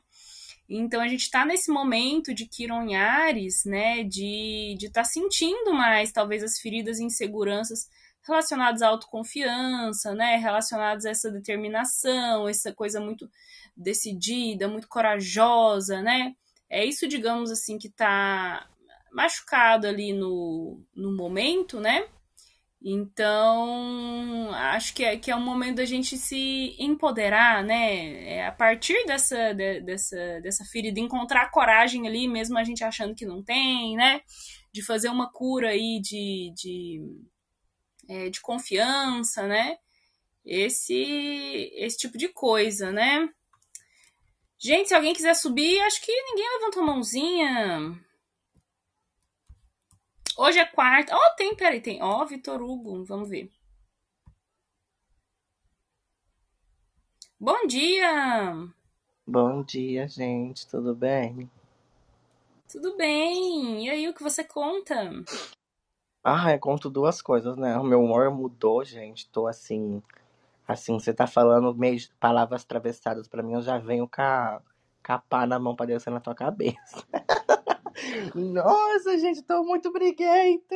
Então 0.70 1.02
a 1.02 1.08
gente 1.08 1.24
está 1.24 1.46
nesse 1.46 1.72
momento 1.72 2.34
de 2.34 2.48
Kiron 2.48 2.84
em 2.84 2.96
Ares, 2.96 3.64
né, 3.66 4.04
de 4.04 4.76
estar 4.80 5.04
tá 5.04 5.04
sentindo 5.04 5.74
mais 5.74 6.12
talvez 6.12 6.44
as 6.44 6.60
feridas 6.60 7.00
e 7.00 7.04
inseguranças 7.04 7.90
relacionadas 8.26 8.82
à 8.82 8.88
autoconfiança, 8.88 10.16
né, 10.16 10.38
relacionadas 10.38 11.06
a 11.06 11.10
essa 11.10 11.30
determinação, 11.30 12.48
essa 12.48 12.74
coisa 12.74 13.00
muito 13.00 13.30
decidida, 13.76 14.68
muito 14.68 14.88
corajosa, 14.88 16.02
né? 16.02 16.34
É 16.70 16.86
isso, 16.86 17.08
digamos 17.08 17.52
assim, 17.52 17.78
que 17.78 17.88
está 17.88 18.68
machucado 19.12 19.88
ali 19.88 20.14
no, 20.14 20.82
no 20.96 21.16
momento, 21.16 21.80
né? 21.80 22.08
Então, 22.86 24.52
acho 24.54 24.94
que 24.94 25.06
é, 25.06 25.18
que 25.18 25.32
é 25.32 25.36
um 25.36 25.42
momento 25.42 25.78
da 25.78 25.86
gente 25.86 26.18
se 26.18 26.76
empoderar, 26.78 27.64
né? 27.64 28.26
É 28.30 28.46
a 28.46 28.52
partir 28.52 29.06
dessa, 29.06 29.54
de, 29.54 29.80
dessa, 29.80 30.42
dessa 30.42 30.66
ferida, 30.66 31.00
encontrar 31.00 31.50
coragem 31.50 32.06
ali, 32.06 32.28
mesmo 32.28 32.58
a 32.58 32.64
gente 32.66 32.84
achando 32.84 33.16
que 33.16 33.26
não 33.26 33.42
tem, 33.42 33.96
né? 33.96 34.22
De 34.74 34.84
fazer 34.84 35.08
uma 35.08 35.32
cura 35.32 35.70
aí 35.70 36.02
de, 36.02 36.54
de, 36.58 37.02
é, 38.10 38.30
de 38.30 38.42
confiança, 38.42 39.48
né? 39.48 39.78
Esse, 40.46 41.72
esse 41.76 41.98
tipo 41.98 42.18
de 42.18 42.28
coisa, 42.28 42.92
né? 42.92 43.30
Gente, 44.60 44.90
se 44.90 44.94
alguém 44.94 45.14
quiser 45.14 45.36
subir, 45.36 45.80
acho 45.84 46.02
que 46.02 46.12
ninguém 46.12 46.50
levantou 46.58 46.84
a 46.84 46.86
mãozinha. 46.86 47.98
Hoje 50.38 50.58
é 50.58 50.66
quarta. 50.66 51.16
Oh, 51.16 51.36
tem, 51.36 51.56
peraí, 51.56 51.80
tem. 51.80 52.02
Ó, 52.02 52.22
oh, 52.22 52.26
Vitor 52.26 52.62
Hugo, 52.62 53.04
vamos 53.06 53.30
ver. 53.30 53.52
Bom 57.40 57.68
dia! 57.68 58.68
Bom 59.28 59.64
dia, 59.64 60.08
gente, 60.08 60.68
tudo 60.68 60.96
bem? 60.96 61.50
Tudo 62.68 62.98
bem. 62.98 63.86
E 63.86 63.90
aí, 63.90 64.08
o 64.08 64.14
que 64.14 64.24
você 64.24 64.44
conta? 64.44 65.12
Ah, 66.24 66.52
eu 66.52 66.60
conto 66.60 66.90
duas 66.90 67.22
coisas, 67.22 67.56
né? 67.56 67.78
O 67.78 67.84
meu 67.84 68.02
humor 68.02 68.32
mudou, 68.32 68.84
gente. 68.84 69.30
Tô 69.30 69.46
assim. 69.46 70.02
Assim, 70.68 70.98
você 71.00 71.14
tá 71.14 71.28
falando 71.28 71.76
meio 71.76 72.00
palavras 72.20 72.64
atravessadas 72.64 73.28
pra 73.28 73.44
mim, 73.44 73.54
eu 73.54 73.62
já 73.62 73.78
venho 73.78 74.08
com 74.08 74.22
a, 74.22 74.62
com 75.06 75.14
a 75.14 75.20
pá 75.20 75.46
na 75.46 75.60
mão 75.60 75.76
pra 75.76 75.86
descer 75.86 76.10
na 76.10 76.22
tua 76.22 76.34
cabeça. 76.34 77.06
Nossa, 78.36 79.18
gente, 79.18 79.42
tô 79.42 79.64
muito 79.64 79.92
briguento. 79.92 80.76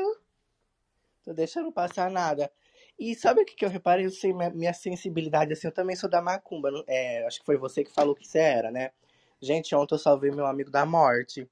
Tô 1.24 1.34
deixando 1.34 1.72
passar 1.72 2.10
nada. 2.10 2.52
E 3.00 3.14
sabe 3.14 3.42
o 3.42 3.46
que, 3.46 3.56
que 3.56 3.66
eu 3.66 3.70
reparei? 3.70 4.06
Eu 4.06 4.10
sei, 4.10 4.34
minha, 4.34 4.50
minha 4.50 4.74
sensibilidade, 4.74 5.54
assim, 5.54 5.68
eu 5.68 5.72
também 5.72 5.96
sou 5.96 6.10
da 6.10 6.22
macumba. 6.22 6.70
É, 6.88 7.26
acho 7.28 7.40
que 7.40 7.46
foi 7.46 7.58
você 7.58 7.84
que 7.84 7.92
falou 7.92 8.16
que 8.16 8.28
você 8.28 8.40
era, 8.40 8.72
né? 8.72 8.92
Gente, 9.40 9.76
ontem 9.76 9.94
eu 9.94 10.00
salvei 10.00 10.32
meu 10.32 10.48
amigo 10.48 10.72
da 10.72 10.86
morte. 10.86 11.48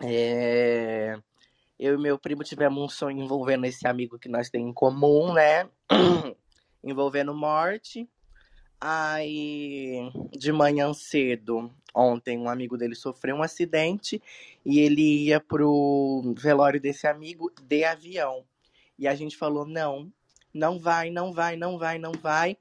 É... 0.00 1.18
Eu 1.78 1.94
e 1.94 1.98
meu 1.98 2.18
primo 2.18 2.42
tivemos 2.42 2.82
um 2.82 2.88
sonho 2.88 3.22
envolvendo 3.22 3.66
esse 3.66 3.86
amigo 3.86 4.18
que 4.18 4.28
nós 4.28 4.48
temos 4.48 4.70
em 4.70 4.72
comum, 4.72 5.34
né? 5.34 5.68
envolvendo 6.82 7.34
morte. 7.34 8.08
Aí, 8.80 10.10
de 10.32 10.52
manhã 10.52 10.92
cedo, 10.92 11.70
ontem, 11.94 12.38
um 12.38 12.48
amigo 12.48 12.76
dele 12.76 12.94
sofreu 12.94 13.36
um 13.36 13.42
acidente 13.42 14.20
e 14.64 14.80
ele 14.80 15.24
ia 15.24 15.40
pro 15.40 16.34
velório 16.36 16.80
desse 16.80 17.06
amigo 17.06 17.50
de 17.62 17.84
avião. 17.84 18.44
E 18.98 19.08
a 19.08 19.14
gente 19.14 19.36
falou: 19.36 19.66
não, 19.66 20.12
não 20.52 20.78
vai, 20.78 21.10
não 21.10 21.32
vai, 21.32 21.56
não 21.56 21.78
vai, 21.78 21.98
não 21.98 22.12
vai. 22.12 22.56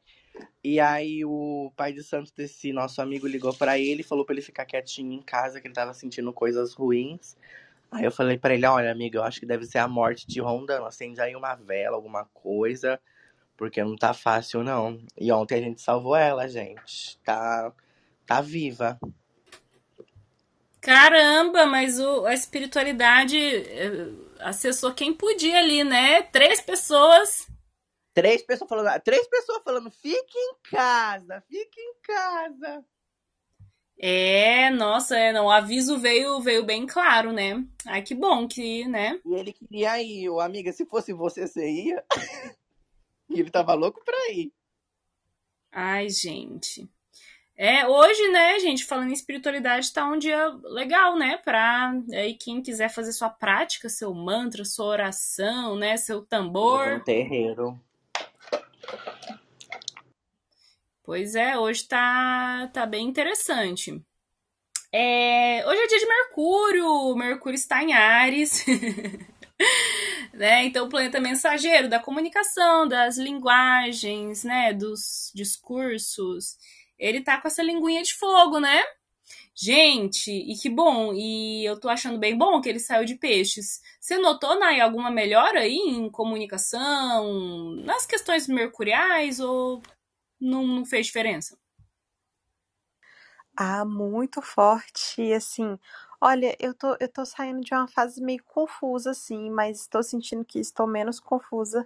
E 0.64 0.80
aí 0.80 1.24
o 1.26 1.72
pai 1.76 1.94
de 1.94 2.04
santo 2.04 2.32
desse 2.36 2.72
nosso 2.72 3.02
amigo 3.02 3.28
ligou 3.28 3.54
para 3.54 3.78
ele 3.78 4.02
falou 4.02 4.26
para 4.26 4.34
ele 4.34 4.42
ficar 4.42 4.66
quietinho 4.66 5.12
em 5.12 5.22
casa, 5.22 5.60
que 5.60 5.68
ele 5.68 5.76
tava 5.76 5.94
sentindo 5.94 6.32
coisas 6.34 6.74
ruins. 6.74 7.36
Aí 7.92 8.06
eu 8.06 8.12
falei 8.12 8.38
para 8.38 8.54
ele: 8.54 8.66
olha, 8.66 8.92
amigo, 8.92 9.18
eu 9.18 9.24
acho 9.24 9.40
que 9.40 9.46
deve 9.46 9.66
ser 9.66 9.80
a 9.80 9.88
morte 9.88 10.26
de 10.26 10.40
Rondano. 10.40 10.86
Acende 10.86 11.22
aí 11.22 11.36
uma 11.36 11.56
vela, 11.56 11.96
alguma 11.96 12.26
coisa 12.34 13.00
porque 13.58 13.84
não 13.84 13.96
tá 13.96 14.14
fácil, 14.14 14.64
não. 14.64 15.00
E 15.18 15.32
ontem 15.32 15.56
a 15.56 15.62
gente 15.62 15.82
salvou 15.82 16.16
ela, 16.16 16.48
gente. 16.48 17.18
Tá, 17.24 17.72
tá 18.26 18.42
viva. 18.42 19.00
Caramba, 20.82 21.66
mas 21.66 22.00
o, 22.00 22.26
a 22.26 22.34
espiritualidade 22.34 23.38
eh, 23.38 24.12
acessou 24.40 24.94
quem 24.94 25.14
podia 25.14 25.60
ali, 25.60 25.84
né? 25.84 26.24
Três 26.24 26.60
pessoas. 26.60 27.48
Três 28.14 28.44
pessoas 28.44 28.70
falando, 28.70 29.02
três 29.02 29.28
pessoas 29.28 29.64
falando, 29.64 29.90
fique 29.90 30.38
em 30.38 30.56
casa, 30.70 31.42
fique 31.50 31.80
em 31.80 31.94
casa. 32.04 32.86
É, 33.98 34.70
nossa, 34.72 35.18
é, 35.18 35.32
não, 35.32 35.46
o 35.46 35.50
aviso 35.50 35.98
veio, 35.98 36.42
veio 36.42 36.66
bem 36.66 36.86
claro, 36.86 37.32
né? 37.32 37.64
Ai, 37.88 38.02
que 38.02 38.14
bom 38.14 38.48
que, 38.48 38.86
né? 38.86 39.20
E 39.26 39.34
ele 39.36 39.54
queria 39.54 40.02
ir, 40.02 40.28
amiga, 40.42 40.74
se 40.74 40.86
fosse 40.86 41.14
você, 41.14 41.48
você 41.48 41.70
ia. 41.70 42.04
e 43.34 43.40
ele 43.40 43.50
tava 43.50 43.74
louco 43.74 44.04
pra 44.04 44.32
ir. 44.32 44.52
Ai, 45.72 46.10
gente. 46.10 46.90
É, 47.56 47.88
hoje, 47.88 48.28
né, 48.30 48.60
gente, 48.60 48.84
falando 48.84 49.10
em 49.10 49.14
espiritualidade, 49.14 49.94
tá 49.94 50.06
um 50.06 50.18
dia 50.18 50.48
legal, 50.64 51.16
né, 51.16 51.38
pra 51.38 51.94
aí 52.12 52.34
quem 52.34 52.64
quiser 52.64 52.90
fazer 52.90 53.12
sua 53.12 53.30
prática, 53.30 53.90
seu 53.90 54.14
mantra, 54.14 54.66
sua 54.66 54.88
oração, 54.88 55.76
né, 55.76 55.96
seu 55.98 56.24
tambor. 56.24 56.96
Um 56.96 57.00
terreiro. 57.04 57.80
Pois 61.04 61.36
é, 61.36 61.58
hoje 61.58 61.88
tá, 61.88 62.70
tá 62.74 62.86
bem 62.86 63.08
interessante. 63.08 64.02
É, 64.92 65.64
hoje 65.68 65.82
é 65.82 65.88
dia 65.88 66.00
de 66.00 66.08
Mercúrio, 66.08 67.16
Mercúrio 67.16 67.56
está 67.56 67.84
em 67.84 67.94
Ares. 67.94 68.66
né? 70.34 70.66
Então, 70.66 70.86
o 70.86 70.90
planeta 70.90 71.20
mensageiro 71.20 71.88
da 71.90 72.00
comunicação, 72.00 72.88
das 72.88 73.18
linguagens, 73.18 74.44
né? 74.44 74.74
Dos 74.74 75.32
discursos. 75.36 76.58
Ele 76.98 77.22
tá 77.22 77.40
com 77.40 77.48
essa 77.48 77.64
linguinha 77.64 78.02
de 78.04 78.14
fogo, 78.16 78.60
né? 78.60 78.82
Gente, 79.56 80.32
e 80.32 80.56
que 80.58 80.70
bom, 80.70 81.14
e 81.14 81.64
eu 81.64 81.80
tô 81.80 81.88
achando 81.88 82.18
bem 82.18 82.36
bom 82.36 82.60
que 82.60 82.68
ele 82.68 82.80
saiu 82.80 83.06
de 83.06 83.16
peixes. 83.16 83.82
Você 84.00 84.18
notou, 84.18 84.58
Nai, 84.60 84.80
alguma 84.82 85.12
melhora 85.12 85.60
aí 85.62 85.76
em 85.76 86.10
comunicação, 86.10 87.76
nas 87.86 88.06
questões 88.06 88.48
mercuriais, 88.48 89.40
ou 89.40 89.82
não, 90.42 90.66
não 90.66 90.86
fez 90.86 91.06
diferença? 91.08 91.58
Ah, 93.56 93.86
muito 93.86 94.42
forte. 94.42 95.32
Assim, 95.34 95.78
olha, 96.24 96.56
eu 96.58 96.74
tô, 96.74 96.96
eu 97.02 97.10
tô 97.10 97.26
saindo 97.26 97.60
de 97.60 97.74
uma 97.74 97.88
fase 97.88 98.24
meio 98.24 98.42
confusa, 98.46 99.12
assim, 99.12 99.50
mas 99.52 99.82
estou 99.82 100.02
sentindo 100.02 100.46
que 100.46 100.58
estou 100.58 100.88
menos 100.88 101.20
confusa. 101.20 101.86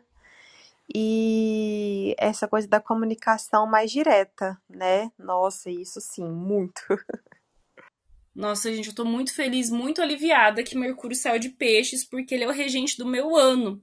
E 0.94 2.16
essa 2.20 2.48
coisa 2.48 2.68
da 2.68 2.80
comunicação 2.80 3.66
mais 3.66 3.92
direta, 3.92 4.58
né? 4.70 5.12
Nossa, 5.18 5.72
isso 5.72 6.00
sim, 6.00 6.30
muito. 6.30 6.82
Nossa, 8.34 8.72
gente, 8.72 8.90
eu 8.90 8.96
tô 8.96 9.04
muito 9.04 9.34
feliz, 9.34 9.72
muito 9.72 10.02
aliviada 10.02 10.64
que 10.64 10.78
Mercúrio 10.78 11.18
saiu 11.18 11.40
de 11.40 11.50
peixes, 11.50 12.06
porque 12.06 12.36
ele 12.36 12.44
é 12.44 12.48
o 12.48 12.52
regente 12.52 12.96
do 12.96 13.06
meu 13.08 13.36
ano, 13.36 13.82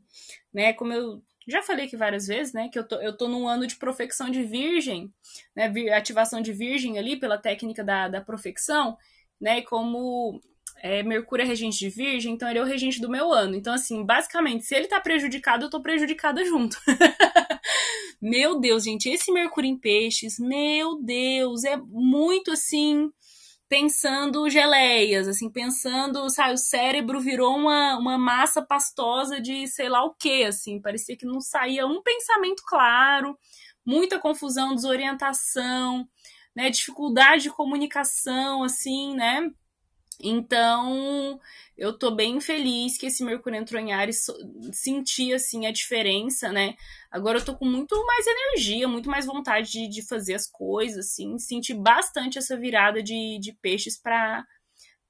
né? 0.52 0.72
Como 0.72 0.92
eu 0.92 1.20
já 1.48 1.62
falei 1.62 1.86
aqui 1.86 1.96
várias 1.96 2.28
vezes, 2.28 2.54
né, 2.54 2.68
que 2.68 2.78
eu 2.78 2.86
tô, 2.86 2.94
eu 3.02 3.14
tô 3.14 3.28
num 3.28 3.46
ano 3.46 3.66
de 3.66 3.76
profecção 3.76 4.30
de 4.30 4.42
virgem, 4.44 5.12
né, 5.54 5.66
ativação 5.94 6.40
de 6.40 6.52
virgem 6.52 6.98
ali 6.98 7.16
pela 7.16 7.36
técnica 7.36 7.84
da, 7.84 8.08
da 8.08 8.20
profecção, 8.20 8.96
né, 9.44 9.58
e 9.58 9.62
como 9.62 10.40
é, 10.82 11.02
Mercúrio 11.02 11.44
é 11.44 11.46
regente 11.46 11.78
de 11.78 11.90
virgem, 11.90 12.32
então 12.32 12.48
ele 12.48 12.58
é 12.58 12.62
o 12.62 12.66
regente 12.66 12.98
do 12.98 13.10
meu 13.10 13.30
ano. 13.30 13.54
Então, 13.54 13.74
assim, 13.74 14.02
basicamente, 14.02 14.64
se 14.64 14.74
ele 14.74 14.86
tá 14.86 14.98
prejudicado, 14.98 15.66
eu 15.66 15.70
tô 15.70 15.82
prejudicada 15.82 16.42
junto. 16.46 16.78
meu 18.20 18.58
Deus, 18.58 18.84
gente, 18.84 19.10
esse 19.10 19.30
Mercúrio 19.30 19.68
em 19.68 19.76
peixes, 19.78 20.38
meu 20.38 20.98
Deus, 21.02 21.62
é 21.64 21.76
muito 21.76 22.52
assim 22.52 23.10
pensando 23.68 24.48
geleias, 24.48 25.28
assim, 25.28 25.50
pensando, 25.50 26.30
sabe, 26.30 26.54
o 26.54 26.58
cérebro 26.58 27.20
virou 27.20 27.56
uma, 27.56 27.98
uma 27.98 28.16
massa 28.16 28.62
pastosa 28.62 29.40
de 29.40 29.66
sei 29.66 29.88
lá 29.88 30.04
o 30.04 30.14
que, 30.14 30.44
assim, 30.44 30.80
parecia 30.80 31.16
que 31.16 31.26
não 31.26 31.40
saía 31.40 31.86
um 31.86 32.02
pensamento 32.02 32.62
claro, 32.66 33.36
muita 33.84 34.18
confusão, 34.18 34.74
desorientação, 34.74 36.08
né, 36.54 36.70
dificuldade 36.70 37.44
de 37.44 37.50
comunicação, 37.50 38.62
assim, 38.62 39.14
né, 39.14 39.50
então, 40.20 41.40
eu 41.76 41.96
tô 41.98 42.10
bem 42.10 42.40
feliz 42.40 42.96
que 42.96 43.06
esse 43.06 43.24
Mercúrio 43.24 43.58
entrou 43.58 43.80
em 43.80 43.92
Ares, 43.92 44.26
senti, 44.72 45.32
assim, 45.32 45.66
a 45.66 45.72
diferença, 45.72 46.52
né? 46.52 46.74
Agora 47.10 47.38
eu 47.38 47.44
tô 47.44 47.56
com 47.56 47.64
muito 47.64 47.96
mais 48.06 48.26
energia, 48.26 48.86
muito 48.88 49.08
mais 49.10 49.26
vontade 49.26 49.70
de, 49.70 49.88
de 49.88 50.06
fazer 50.06 50.34
as 50.34 50.46
coisas, 50.48 51.06
assim. 51.06 51.38
Senti 51.38 51.74
bastante 51.74 52.38
essa 52.38 52.56
virada 52.56 53.02
de, 53.02 53.38
de 53.40 53.52
peixes 53.60 54.00
para 54.00 54.44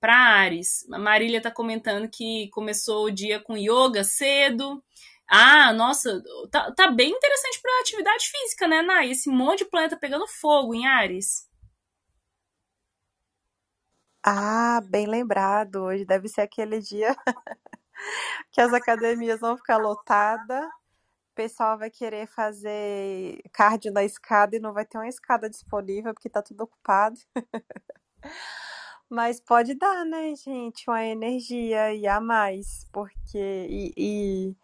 para 0.00 0.16
Ares. 0.16 0.86
A 0.92 0.98
Marília 0.98 1.40
tá 1.40 1.50
comentando 1.50 2.10
que 2.10 2.50
começou 2.50 3.06
o 3.06 3.10
dia 3.10 3.40
com 3.40 3.56
yoga 3.56 4.04
cedo. 4.04 4.84
Ah, 5.28 5.72
nossa, 5.72 6.22
tá, 6.50 6.72
tá 6.72 6.90
bem 6.90 7.10
interessante 7.10 7.60
para 7.60 7.80
atividade 7.80 8.26
física, 8.28 8.68
né, 8.68 8.82
Nai? 8.82 9.10
Esse 9.10 9.28
monte 9.30 9.58
de 9.60 9.64
planeta 9.70 9.96
pegando 9.96 10.26
fogo 10.28 10.74
em 10.74 10.86
Ares. 10.86 11.46
Ah, 14.22 14.80
bem 14.88 15.06
lembrado. 15.06 15.76
Hoje 15.82 16.04
deve 16.04 16.28
ser 16.28 16.42
aquele 16.42 16.80
dia 16.80 17.14
que 18.50 18.60
as 18.60 18.72
academias 18.72 19.40
vão 19.40 19.56
ficar 19.56 19.78
lotadas. 19.78 20.64
O 21.32 21.34
pessoal 21.36 21.78
vai 21.78 21.90
querer 21.90 22.26
fazer 22.28 23.38
cardio 23.52 23.92
na 23.92 24.04
escada 24.04 24.56
e 24.56 24.60
não 24.60 24.72
vai 24.72 24.86
ter 24.86 24.98
uma 24.98 25.08
escada 25.08 25.50
disponível 25.50 26.14
porque 26.14 26.30
tá 26.30 26.42
tudo 26.42 26.62
ocupado. 26.62 27.16
Mas 29.08 29.40
pode 29.40 29.74
dar, 29.74 30.04
né, 30.04 30.34
gente, 30.34 30.88
uma 30.88 31.04
energia 31.04 31.94
e 31.94 32.06
a 32.06 32.20
mais, 32.20 32.86
porque 32.92 33.38
e, 33.68 33.92
e 33.96 34.56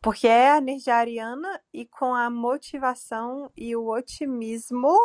porque 0.00 0.28
é 0.28 0.52
a 0.52 0.58
energia 0.58 0.94
ariana 0.94 1.60
e 1.72 1.84
com 1.84 2.14
a 2.14 2.30
motivação 2.30 3.50
e 3.56 3.74
o 3.74 3.88
otimismo 3.88 4.96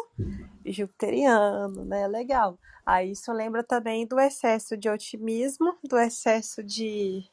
jupiteriano, 0.65 1.83
né? 1.83 2.07
Legal. 2.07 2.57
Aí 2.85 3.11
isso 3.11 3.31
lembra 3.31 3.63
também 3.63 4.05
do 4.05 4.19
excesso 4.19 4.77
de 4.77 4.89
otimismo, 4.89 5.77
do 5.83 5.97
excesso 5.97 6.63
de 6.63 7.23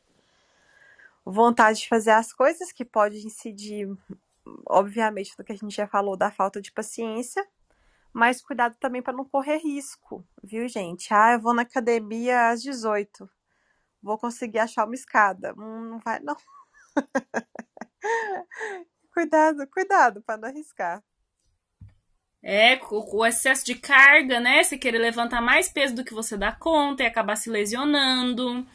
vontade 1.24 1.80
de 1.80 1.88
fazer 1.88 2.12
as 2.12 2.32
coisas, 2.32 2.72
que 2.72 2.84
pode 2.84 3.24
incidir, 3.26 3.88
obviamente, 4.66 5.34
no 5.38 5.44
que 5.44 5.52
a 5.52 5.56
gente 5.56 5.74
já 5.74 5.86
falou 5.86 6.16
da 6.16 6.30
falta 6.30 6.60
de 6.60 6.72
paciência, 6.72 7.46
mas 8.12 8.40
cuidado 8.42 8.76
também 8.80 9.02
para 9.02 9.16
não 9.16 9.24
correr 9.24 9.58
risco, 9.58 10.24
viu, 10.42 10.66
gente? 10.68 11.12
Ah, 11.12 11.34
eu 11.34 11.40
vou 11.40 11.54
na 11.54 11.62
academia 11.62 12.48
às 12.50 12.62
18. 12.62 13.28
Vou 14.02 14.18
conseguir 14.18 14.58
achar 14.60 14.86
uma 14.86 14.94
escada. 14.94 15.54
Hum, 15.56 15.90
não 15.90 15.98
vai, 16.00 16.20
não. 16.20 16.36
cuidado, 19.12 19.66
cuidado 19.68 20.22
para 20.22 20.36
não 20.36 20.48
arriscar. 20.48 21.02
É, 22.42 22.76
com 22.76 22.96
o 22.96 23.26
excesso 23.26 23.66
de 23.66 23.74
carga, 23.74 24.40
né? 24.40 24.62
Você 24.62 24.78
querer 24.78 24.98
levantar 24.98 25.42
mais 25.42 25.68
peso 25.68 25.94
do 25.94 26.04
que 26.04 26.14
você 26.14 26.36
dá 26.38 26.50
conta 26.52 27.02
e 27.02 27.06
acabar 27.06 27.36
se 27.36 27.50
lesionando. 27.50 28.66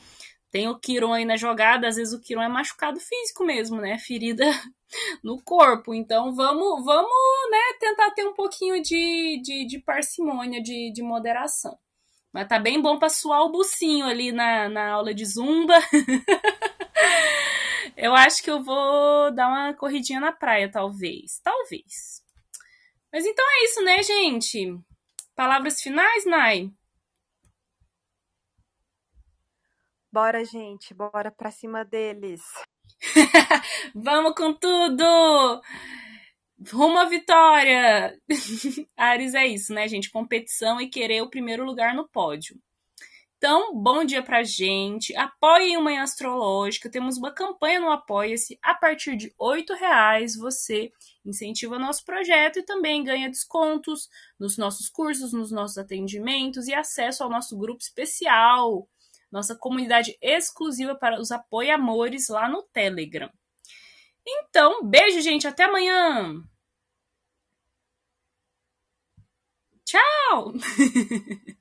Tem 0.51 0.69
o 0.69 0.79
Kiron 0.79 1.11
aí 1.11 1.25
na 1.25 1.35
jogada, 1.35 1.87
às 1.87 1.95
vezes 1.95 2.13
o 2.13 2.21
Kiron 2.21 2.41
é 2.41 2.47
machucado 2.47 2.99
físico 2.99 3.43
mesmo, 3.43 3.81
né? 3.81 3.97
Ferida 3.97 4.45
no 5.23 5.41
corpo. 5.43 5.93
Então 5.93 6.33
vamos, 6.33 6.85
vamos 6.85 7.11
né, 7.51 7.77
tentar 7.79 8.11
ter 8.11 8.25
um 8.25 8.33
pouquinho 8.33 8.81
de, 8.81 9.41
de, 9.43 9.65
de 9.65 9.79
parcimônia, 9.79 10.61
de, 10.61 10.93
de 10.93 11.01
moderação. 11.01 11.77
Mas 12.31 12.47
tá 12.47 12.59
bem 12.59 12.81
bom 12.81 12.99
pra 12.99 13.09
suar 13.09 13.41
o 13.41 13.51
bucinho 13.51 14.05
ali 14.05 14.31
na, 14.31 14.69
na 14.69 14.91
aula 14.91 15.13
de 15.13 15.25
zumba. 15.25 15.73
eu 17.97 18.13
acho 18.13 18.43
que 18.43 18.49
eu 18.49 18.63
vou 18.63 19.31
dar 19.33 19.47
uma 19.47 19.73
corridinha 19.73 20.19
na 20.19 20.31
praia, 20.31 20.71
talvez. 20.71 21.39
Talvez. 21.43 22.23
Mas 23.11 23.25
então 23.25 23.45
é 23.45 23.63
isso, 23.65 23.81
né, 23.83 24.03
gente? 24.03 24.77
Palavras 25.35 25.81
finais, 25.81 26.25
Nai? 26.25 26.69
Bora, 30.11 30.45
gente, 30.45 30.93
bora 30.93 31.31
pra 31.31 31.51
cima 31.51 31.83
deles. 31.83 32.41
Vamos 33.93 34.33
com 34.33 34.53
tudo! 34.53 35.61
Rumo 36.71 36.97
à 36.97 37.05
vitória! 37.05 38.17
Ares 38.95 39.33
é 39.33 39.45
isso, 39.45 39.73
né, 39.73 39.87
gente? 39.87 40.09
Competição 40.09 40.79
e 40.79 40.89
querer 40.89 41.21
o 41.21 41.29
primeiro 41.29 41.65
lugar 41.65 41.93
no 41.93 42.07
pódio. 42.07 42.57
Então, 43.45 43.75
bom 43.75 44.03
dia 44.03 44.23
pra 44.23 44.41
gente. 44.41 45.15
Apoiem 45.15 45.77
o 45.77 45.81
Manhã 45.83 46.01
Astrológica. 46.01 46.89
Temos 46.89 47.15
uma 47.15 47.31
campanha 47.31 47.79
no 47.79 47.91
Apoia-se. 47.91 48.57
A 48.59 48.73
partir 48.73 49.15
de 49.15 49.27
R$ 49.39 49.75
reais 49.79 50.35
você 50.35 50.91
incentiva 51.23 51.77
nosso 51.77 52.03
projeto 52.03 52.57
e 52.57 52.65
também 52.65 53.03
ganha 53.03 53.29
descontos 53.29 54.09
nos 54.39 54.57
nossos 54.57 54.89
cursos, 54.89 55.31
nos 55.31 55.51
nossos 55.51 55.77
atendimentos 55.77 56.67
e 56.67 56.73
acesso 56.73 57.23
ao 57.23 57.29
nosso 57.29 57.55
grupo 57.55 57.83
especial, 57.83 58.89
nossa 59.31 59.55
comunidade 59.55 60.17
exclusiva 60.19 60.95
para 60.95 61.21
os 61.21 61.31
apoiamores 61.31 62.29
lá 62.29 62.49
no 62.49 62.63
Telegram. 62.73 63.29
Então, 64.25 64.83
beijo, 64.83 65.21
gente. 65.21 65.47
Até 65.47 65.65
amanhã. 65.65 66.41
Tchau! 69.85 70.53